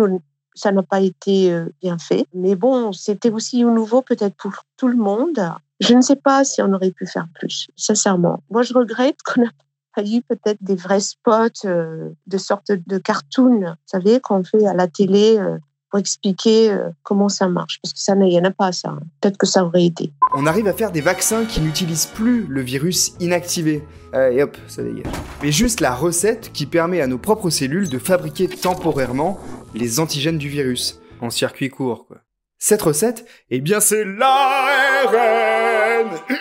ça 0.55 0.73
n'a 0.73 0.83
pas 0.83 1.01
été 1.01 1.53
euh, 1.53 1.67
bien 1.83 1.99
fait. 1.99 2.27
Mais 2.35 2.55
bon, 2.55 2.93
c'était 2.93 3.31
aussi 3.31 3.65
nouveau 3.65 4.03
peut-être 4.03 4.37
pour 4.37 4.53
tout 4.77 4.89
le 4.89 4.97
monde. 4.97 5.39
Je 5.81 5.95
ne 5.95 6.01
sais 6.01 6.17
pas 6.17 6.45
si 6.45 6.63
on 6.63 6.73
aurait 6.73 6.93
pu 6.93 7.07
faire 7.07 7.27
plus, 7.35 7.69
sincèrement. 7.77 8.43
Moi, 8.51 8.63
je 8.63 8.73
regrette 8.73 9.19
qu'on 9.23 9.43
n'a 9.43 9.51
eu 10.03 10.23
peut-être 10.23 10.59
des 10.61 10.77
vrais 10.77 11.01
spots 11.01 11.65
euh, 11.65 12.11
de 12.27 12.39
sorte 12.39 12.73
de 12.73 12.99
cartoon, 12.99 13.61
vous 13.61 13.75
savez, 13.87 14.21
qu'on 14.21 14.43
fait 14.45 14.67
à 14.67 14.75
la 14.75 14.89
télé 14.89 15.37
euh, 15.39 15.59
pour 15.91 15.99
expliquer 15.99 16.71
euh, 16.71 16.91
comment 17.03 17.29
ça 17.29 17.49
marche. 17.49 17.81
Parce 17.83 17.93
que 17.93 18.01
ça, 18.01 18.15
il 18.15 18.25
n'y 18.27 18.39
en 18.39 18.45
a 18.45 18.51
pas, 18.51 18.73
ça. 18.73 18.97
Peut-être 19.21 19.39
que 19.39 19.47
ça 19.47 19.65
aurait 19.65 19.85
été. 19.85 20.13
On 20.35 20.47
arrive 20.47 20.67
à 20.67 20.73
faire 20.73 20.93
des 20.93 21.01
vaccins 21.01 21.45
qui 21.45 21.61
n'utilisent 21.61 22.07
plus 22.07 22.47
le 22.47 22.61
virus 22.61 23.15
inactivé. 23.21 23.85
et 24.15 24.43
hop, 24.43 24.57
ça 24.69 24.83
dégage. 24.83 25.13
Mais 25.43 25.53
juste 25.53 25.81
la 25.81 25.95
recette 25.95 26.53
qui 26.53 26.67
permet 26.67 27.01
à 27.01 27.07
nos 27.07 27.19
propres 27.19 27.51
cellules 27.51 27.89
de 27.89 27.99
fabriquer 27.99 28.49
temporairement 28.49 29.39
les 29.75 30.01
antigènes 30.01 30.39
du 30.39 30.49
virus. 30.49 31.01
En 31.21 31.31
circuit 31.31 31.71
court, 31.71 32.07
quoi. 32.07 32.19
Cette 32.67 32.81
recette, 32.81 33.27
eh 33.51 33.61
bien 33.61 33.79
c'est 33.79 34.07
l'ARN 34.07 35.55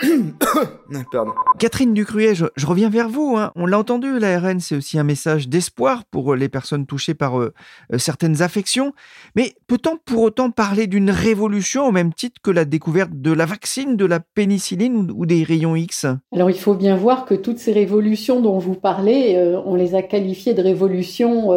Pardon. 1.12 1.32
Catherine 1.60 1.94
Ducruet, 1.94 2.36
je, 2.36 2.46
reviens 2.66 2.90
vers 2.90 3.10
vous. 3.10 3.36
Hein. 3.38 3.52
On 3.56 3.66
l'a 3.66 3.80
entendu, 3.80 4.20
l'ARN, 4.20 4.60
c'est 4.60 4.76
aussi 4.76 4.98
un 4.98 5.04
message 5.04 5.48
d'espoir 5.48 6.04
pour 6.06 6.34
euh, 6.34 6.36
les 6.36 6.50
personnes 6.50 6.86
touchées 6.86 7.14
par 7.14 7.40
euh, 7.40 7.54
euh, 7.94 7.98
certaines 7.98 8.42
affections. 8.42 8.94
Mais 9.36 9.54
peut-on 9.68 9.98
pour 10.04 10.22
autant 10.22 10.52
parler 10.52 10.88
d'une 10.88 11.12
révolution 11.12 11.88
au 11.88 11.92
même 11.92 12.14
titre 12.14 12.42
que 12.44 12.52
la 12.52 12.66
découverte 12.66 13.12
de 13.14 13.32
la 13.32 13.46
vaccine, 13.46 13.96
de 13.96 14.06
la 14.06 14.20
pénicilline 14.20 15.12
ou, 15.16 15.26
des 15.26 15.44
rayons 15.44 15.76
X? 15.76 16.06
Alors 16.34 16.50
il 16.50 16.60
faut 16.60 16.76
bien 16.76 16.96
voir 16.96 17.26
que 17.26 17.36
toutes 17.36 17.60
ces 17.60 17.74
révolutions 17.74 18.42
dont 18.42 18.58
vous 18.58 18.76
parlez, 18.76 19.38
on 19.66 19.76
les 19.76 19.96
a 19.96 20.02
qualifiées 20.02 20.54
de 20.54 20.62
révolutions 20.62 21.52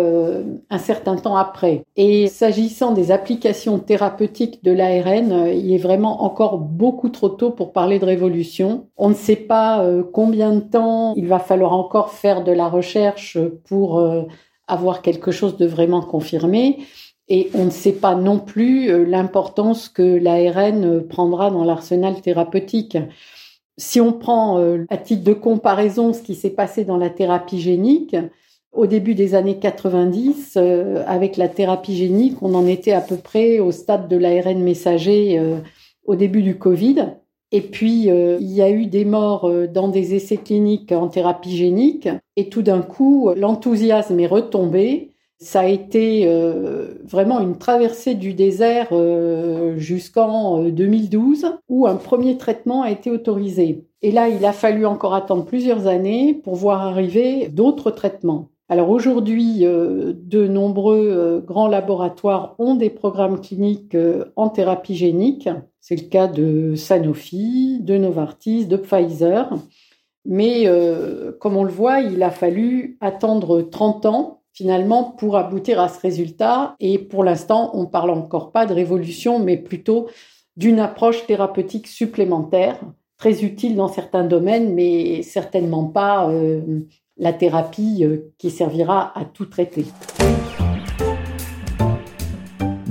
un 0.71 0.79
certain 0.79 1.17
temps 1.17 1.37
après. 1.37 1.85
Et 1.97 2.29
s'agissant 2.29 2.93
des 2.93 3.11
applications 3.11 3.79
thérapeutiques 3.79 4.63
de 4.63 4.73
l'ARN, 4.73 5.33
euh, 5.33 5.53
il 5.53 5.73
est 5.73 5.79
vraiment 5.79 6.25
encore 6.25 6.59
beaucoup 6.59 7.09
trop 7.09 7.29
tôt 7.29 7.51
pour 7.51 7.73
parler 7.73 7.99
de 7.99 8.05
révolution. 8.05 8.87
On 8.97 9.09
ne 9.11 9.15
sait 9.27 9.37
pas 9.37 9.83
euh, 9.83 10.03
combien 10.03 10.53
de 10.55 10.61
temps 10.61 11.15
il 11.17 11.27
va 11.27 11.39
falloir 11.39 11.73
encore 11.73 12.13
faire 12.13 12.45
de 12.45 12.53
la 12.53 12.69
recherche 12.69 13.39
pour 13.65 13.99
euh, 13.99 14.23
avoir 14.67 15.03
quelque 15.03 15.31
chose 15.31 15.57
de 15.57 15.67
vraiment 15.67 16.03
confirmé. 16.03 16.79
Et 17.29 17.51
on 17.55 17.65
ne 17.65 17.71
sait 17.71 17.93
pas 17.93 18.15
non 18.15 18.39
plus 18.39 19.05
l'importance 19.05 19.89
que 19.89 20.03
l'ARN 20.03 21.03
prendra 21.09 21.51
dans 21.51 21.65
l'arsenal 21.65 22.21
thérapeutique. 22.21 22.97
Si 23.77 24.01
on 24.01 24.13
prend 24.13 24.59
à 24.89 24.97
titre 24.97 25.25
de 25.25 25.33
comparaison 25.33 26.13
ce 26.13 26.23
qui 26.23 26.37
s'est 26.37 26.51
passé 26.51 26.85
dans 26.85 26.97
la 26.97 27.11
thérapie 27.11 27.61
génique, 27.61 28.15
au 28.77 28.87
début 28.87 29.15
des 29.15 29.35
années 29.35 29.59
90, 29.59 30.55
euh, 30.57 31.03
avec 31.07 31.37
la 31.37 31.49
thérapie 31.49 31.97
génique, 31.97 32.43
on 32.43 32.55
en 32.55 32.67
était 32.67 32.93
à 32.93 33.01
peu 33.01 33.17
près 33.17 33.59
au 33.59 33.73
stade 33.73 34.07
de 34.09 34.17
l'ARN 34.17 34.63
messager 34.63 35.39
euh, 35.39 35.59
au 36.05 36.15
début 36.15 36.43
du 36.43 36.59
Covid. 36.59 37.15
Et 37.53 37.61
puis, 37.61 38.11
euh, 38.11 38.39
il 38.41 38.53
y 38.53 38.63
a 38.63 38.71
eu 38.71 38.87
des 38.87 39.05
morts 39.05 39.51
dans 39.73 39.89
des 39.89 40.15
essais 40.15 40.37
cliniques 40.37 40.93
en 40.93 41.09
thérapie 41.09 41.57
génique. 41.57 42.09
Et 42.37 42.49
tout 42.49 42.63
d'un 42.63 42.83
coup, 42.83 43.31
l'enthousiasme 43.37 44.19
est 44.21 44.27
retombé. 44.27 45.13
Ça 45.39 45.61
a 45.61 45.67
été 45.67 46.27
vraiment 47.05 47.41
une 47.41 47.59
traversée 47.59 48.15
du 48.15 48.33
désert 48.33 48.89
jusqu'en 49.77 50.63
2012, 50.71 51.59
où 51.69 51.87
un 51.87 51.97
premier 51.97 52.39
traitement 52.39 52.83
a 52.83 52.91
été 52.91 53.11
autorisé. 53.11 53.85
Et 54.01 54.13
là, 54.13 54.29
il 54.29 54.45
a 54.47 54.53
fallu 54.53 54.87
encore 54.87 55.15
attendre 55.15 55.45
plusieurs 55.45 55.87
années 55.87 56.33
pour 56.33 56.55
voir 56.55 56.81
arriver 56.81 57.49
d'autres 57.49 57.91
traitements. 57.91 58.49
Alors 58.69 58.91
aujourd'hui, 58.91 59.65
euh, 59.65 60.13
de 60.17 60.49
nombreux 60.49 61.09
euh, 61.09 61.41
grands 61.41 61.69
laboratoires 61.69 62.57
ont 62.59 62.75
des 62.75 62.91
programmes 62.91 63.41
cliniques 63.41 63.95
euh, 63.95 64.25
en 64.35 64.49
thérapie 64.49 64.97
génique. 64.97 65.49
C'est 65.81 65.95
le 65.95 66.09
cas 66.09 66.27
de 66.27 66.75
Sanofi, 66.75 67.79
de 67.81 67.97
Novartis, 67.97 68.67
de 68.67 68.77
Pfizer. 68.77 69.51
Mais 70.29 70.69
comme 71.39 71.57
on 71.57 71.63
le 71.63 71.71
voit, 71.71 72.01
il 72.01 72.21
a 72.25 72.33
fallu 72.33 72.99
attendre 73.01 73.63
30 73.63 74.07
ans 74.07 74.43
finalement 74.53 75.05
pour 75.05 75.37
aboutir 75.37 75.81
à 75.81 75.89
ce 75.89 76.01
résultat. 76.01 76.75
Et 76.81 76.99
pour 76.99 77.23
l'instant, 77.23 77.71
on 77.75 77.83
ne 77.83 77.87
parle 77.87 78.11
encore 78.11 78.51
pas 78.51 78.67
de 78.67 78.75
révolution, 78.75 79.39
mais 79.39 79.57
plutôt 79.57 80.09
d'une 80.57 80.81
approche 80.81 81.29
thérapeutique 81.29 81.87
supplémentaire, 81.87 82.81
très 83.19 83.45
utile 83.45 83.77
dans 83.77 83.87
certains 83.87 84.25
domaines, 84.25 84.75
mais 84.75 85.23
certainement 85.23 85.85
pas 85.85 86.29
la 87.17 87.33
thérapie 87.33 88.05
euh, 88.05 88.33
qui 88.39 88.51
servira 88.51 89.19
à 89.19 89.25
tout 89.25 89.47
traiter. 89.47 89.87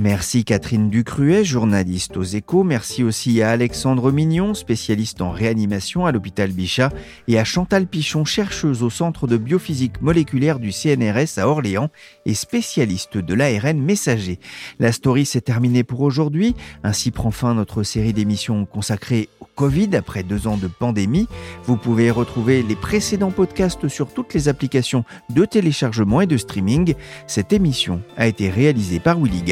Merci 0.06 0.44
Catherine 0.44 0.88
Ducruet, 0.88 1.44
journaliste 1.44 2.16
aux 2.16 2.22
échos. 2.22 2.62
Merci 2.62 3.02
aussi 3.02 3.42
à 3.42 3.50
Alexandre 3.50 4.12
Mignon, 4.12 4.54
spécialiste 4.54 5.20
en 5.20 5.32
réanimation 5.32 6.06
à 6.06 6.12
l'hôpital 6.12 6.52
Bichat, 6.52 6.92
et 7.26 7.40
à 7.40 7.44
Chantal 7.44 7.88
Pichon, 7.88 8.24
chercheuse 8.24 8.84
au 8.84 8.88
Centre 8.88 9.26
de 9.26 9.36
biophysique 9.36 10.00
moléculaire 10.00 10.60
du 10.60 10.70
CNRS 10.70 11.38
à 11.38 11.48
Orléans 11.48 11.90
et 12.24 12.34
spécialiste 12.34 13.18
de 13.18 13.34
l'ARN 13.34 13.80
messager. 13.80 14.38
La 14.78 14.92
story 14.92 15.26
s'est 15.26 15.40
terminée 15.40 15.82
pour 15.82 16.02
aujourd'hui. 16.02 16.54
Ainsi 16.84 17.10
prend 17.10 17.32
fin 17.32 17.54
notre 17.54 17.82
série 17.82 18.12
d'émissions 18.12 18.64
consacrée 18.64 19.28
au 19.40 19.46
Covid 19.56 19.96
après 19.96 20.22
deux 20.22 20.46
ans 20.46 20.56
de 20.56 20.68
pandémie. 20.68 21.26
Vous 21.64 21.76
pouvez 21.76 22.12
retrouver 22.12 22.62
les 22.62 22.76
précédents 22.76 23.32
podcasts 23.32 23.88
sur 23.88 24.06
toutes 24.12 24.34
les 24.34 24.46
applications 24.46 25.04
de 25.30 25.44
téléchargement 25.44 26.20
et 26.20 26.26
de 26.28 26.36
streaming. 26.36 26.94
Cette 27.26 27.52
émission 27.52 28.02
a 28.16 28.28
été 28.28 28.50
réalisée 28.50 29.00
par 29.00 29.18
Willy 29.18 29.42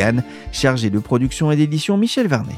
chargé 0.52 0.90
de 0.90 0.98
production 0.98 1.50
et 1.50 1.57
d'édition 1.57 1.96
Michel 1.96 2.28
Varnet. 2.28 2.54